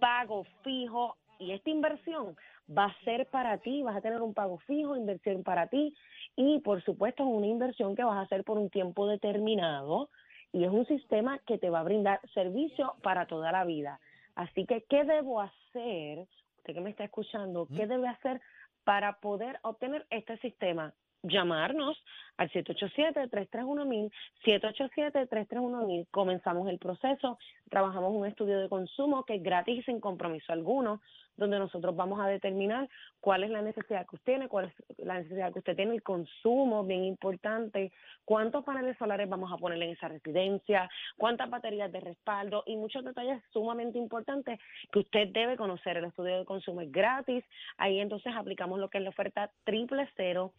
pago 0.00 0.44
fijo 0.64 1.18
y 1.40 1.52
esta 1.52 1.70
inversión 1.70 2.36
va 2.70 2.84
a 2.84 3.04
ser 3.04 3.26
para 3.26 3.58
ti, 3.58 3.82
vas 3.82 3.96
a 3.96 4.00
tener 4.00 4.22
un 4.22 4.34
pago 4.34 4.58
fijo, 4.58 4.96
inversión 4.96 5.42
para 5.42 5.66
ti 5.66 5.94
y 6.36 6.60
por 6.60 6.82
supuesto 6.84 7.24
es 7.24 7.28
una 7.28 7.46
inversión 7.46 7.96
que 7.96 8.04
vas 8.04 8.16
a 8.16 8.22
hacer 8.22 8.44
por 8.44 8.58
un 8.58 8.70
tiempo 8.70 9.08
determinado 9.08 10.10
y 10.52 10.64
es 10.64 10.70
un 10.70 10.86
sistema 10.86 11.38
que 11.46 11.58
te 11.58 11.70
va 11.70 11.80
a 11.80 11.84
brindar 11.84 12.20
servicio 12.34 12.94
para 13.02 13.26
toda 13.26 13.50
la 13.52 13.64
vida. 13.64 14.00
Así 14.34 14.66
que, 14.66 14.82
¿qué 14.88 15.04
debo 15.04 15.40
hacer? 15.40 16.26
Usted 16.58 16.74
que 16.74 16.80
me 16.80 16.90
está 16.90 17.04
escuchando, 17.04 17.66
¿qué 17.74 17.86
debe 17.86 18.08
hacer 18.08 18.40
para 18.84 19.18
poder 19.20 19.58
obtener 19.62 20.06
este 20.10 20.36
sistema? 20.38 20.92
Llamarnos 21.22 22.02
al 22.36 22.50
787-331-1000, 22.50 24.10
787-331-1000. 24.44 26.06
Comenzamos 26.10 26.68
el 26.68 26.78
proceso, 26.78 27.38
trabajamos 27.70 28.12
un 28.12 28.26
estudio 28.26 28.60
de 28.60 28.68
consumo 28.68 29.24
que 29.24 29.36
es 29.36 29.42
gratis 29.42 29.78
y 29.78 29.82
sin 29.84 30.00
compromiso 30.00 30.52
alguno, 30.52 31.00
donde 31.36 31.58
nosotros 31.58 31.96
vamos 31.96 32.20
a 32.20 32.26
determinar 32.26 32.88
cuál 33.20 33.44
es 33.44 33.50
la 33.50 33.62
necesidad 33.62 34.06
que 34.06 34.16
usted 34.16 34.32
tiene, 34.32 34.48
cuál 34.48 34.66
es 34.66 34.98
la 34.98 35.14
necesidad 35.14 35.52
que 35.52 35.60
usted 35.60 35.76
tiene, 35.76 35.94
el 35.94 36.02
consumo, 36.02 36.84
bien 36.84 37.04
importante, 37.04 37.92
cuántos 38.24 38.64
paneles 38.64 38.98
solares 38.98 39.28
vamos 39.28 39.50
a 39.52 39.56
poner 39.56 39.82
en 39.82 39.90
esa 39.90 40.08
residencia, 40.08 40.88
cuántas 41.16 41.48
baterías 41.48 41.90
de 41.90 42.00
respaldo 42.00 42.62
y 42.66 42.76
muchos 42.76 43.04
detalles 43.04 43.42
sumamente 43.52 43.98
importantes 43.98 44.60
que 44.92 44.98
usted 45.00 45.28
debe 45.28 45.56
conocer. 45.56 45.96
El 45.96 46.04
estudio 46.06 46.38
de 46.38 46.44
consumo 46.44 46.82
es 46.82 46.92
gratis, 46.92 47.44
ahí 47.78 48.00
entonces 48.00 48.34
aplicamos 48.36 48.78
lo 48.78 48.90
que 48.90 48.98
es 48.98 49.04
la 49.04 49.10
oferta 49.10 49.50
triple 49.64 50.08
cero, 50.16 50.52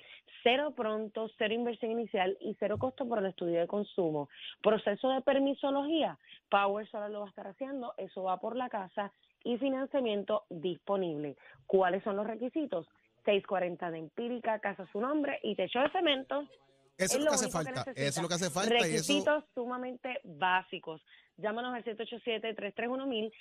cero 0.43 0.73
pronto, 0.75 1.29
cero 1.37 1.53
inversión 1.53 1.91
inicial 1.91 2.37
y 2.39 2.55
cero 2.59 2.77
costo 2.79 3.07
por 3.07 3.19
el 3.19 3.27
estudio 3.27 3.59
de 3.59 3.67
consumo. 3.67 4.29
Proceso 4.61 5.09
de 5.09 5.21
permisología, 5.21 6.17
Power 6.49 6.87
Solar 6.87 7.00
lo 7.09 7.21
va 7.21 7.25
a 7.27 7.29
estar 7.29 7.47
haciendo, 7.47 7.93
eso 7.97 8.23
va 8.23 8.39
por 8.39 8.55
la 8.55 8.69
casa 8.69 9.11
y 9.43 9.57
financiamiento 9.57 10.43
disponible. 10.49 11.35
¿Cuáles 11.65 12.03
son 12.03 12.15
los 12.15 12.27
requisitos? 12.27 12.87
640 13.25 13.91
de 13.91 13.99
empírica, 13.99 14.59
casa 14.59 14.87
su 14.91 14.99
nombre 14.99 15.39
y 15.43 15.55
techo 15.55 15.79
de 15.79 15.89
cemento. 15.91 16.47
Eso 16.97 17.17
es 17.17 17.23
lo 17.23 17.31
que 17.31 17.35
hace 17.35 17.49
falta. 17.49 17.71
necesita. 17.71 18.01
Eso 18.01 18.19
es 18.19 18.21
lo 18.21 18.27
que 18.27 18.33
hace 18.35 18.49
falta. 18.49 18.73
Y 18.73 18.77
eso, 18.77 18.85
Requisitos 18.85 19.45
sumamente 19.53 20.19
básicos. 20.23 21.01
Llámanos 21.37 21.73
al 21.73 21.85
787-331-1000, 21.85 23.31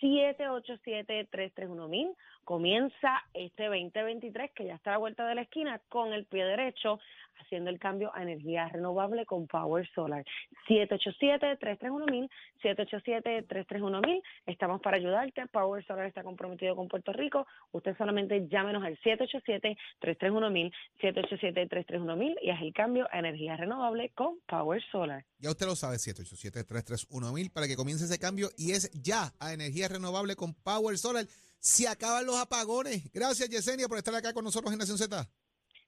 787-331-1000. 0.00 2.14
Comienza 2.44 3.22
este 3.34 3.64
2023, 3.64 4.50
que 4.52 4.64
ya 4.66 4.74
está 4.74 4.90
a 4.90 4.92
la 4.94 4.98
vuelta 4.98 5.26
de 5.26 5.34
la 5.34 5.42
esquina, 5.42 5.80
con 5.88 6.12
el 6.12 6.24
pie 6.26 6.44
derecho, 6.44 6.98
haciendo 7.40 7.70
el 7.70 7.78
cambio 7.78 8.10
a 8.14 8.22
energía 8.22 8.68
renovable 8.68 9.26
con 9.26 9.46
Power 9.46 9.88
Solar. 9.94 10.24
787-331-1000, 10.68 12.28
787-331-1000. 12.62 14.22
Estamos 14.46 14.80
para 14.80 14.96
ayudarte. 14.96 15.46
Power 15.48 15.84
Solar 15.86 16.06
está 16.06 16.22
comprometido 16.22 16.76
con 16.76 16.88
Puerto 16.88 17.12
Rico. 17.12 17.46
Usted 17.72 17.96
solamente 17.96 18.46
llámenos 18.48 18.84
al 18.84 18.98
787-331-1000, 19.00 20.72
787-331-1000 21.00 22.36
y 22.42 22.50
haz 22.50 22.62
el 22.62 22.72
cambio 22.72 23.08
a 23.10 23.18
energía 23.18 23.56
renovable 23.56 24.10
con 24.10 24.38
Power 24.46 24.82
Solar. 24.90 25.24
ya 25.38 25.50
usted 25.50 25.66
lo 25.66 25.76
sabe, 25.76 25.96
787-331-1000 25.96 27.52
para 27.52 27.66
que 27.66 27.76
comience 27.76 28.04
ese 28.04 28.18
cambio. 28.18 28.48
Y 28.56 28.72
es 28.72 28.90
ya 28.92 29.32
a 29.40 29.52
energía 29.52 29.88
renovable 29.88 30.36
con 30.36 30.54
Power 30.54 30.98
Solar. 30.98 31.26
Se 31.60 31.86
acaban 31.86 32.26
los 32.26 32.36
apagones. 32.36 33.10
Gracias, 33.12 33.48
Yesenia, 33.48 33.86
por 33.86 33.98
estar 33.98 34.14
acá 34.14 34.32
con 34.32 34.44
nosotros 34.44 34.72
en 34.72 34.78
Nación 34.78 34.98
Z. 34.98 35.28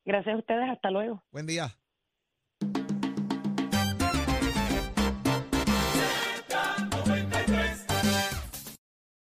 Gracias 0.04 0.34
a 0.34 0.38
ustedes. 0.38 0.70
Hasta 0.70 0.90
luego. 0.90 1.22
Buen 1.30 1.46
día. 1.46 1.74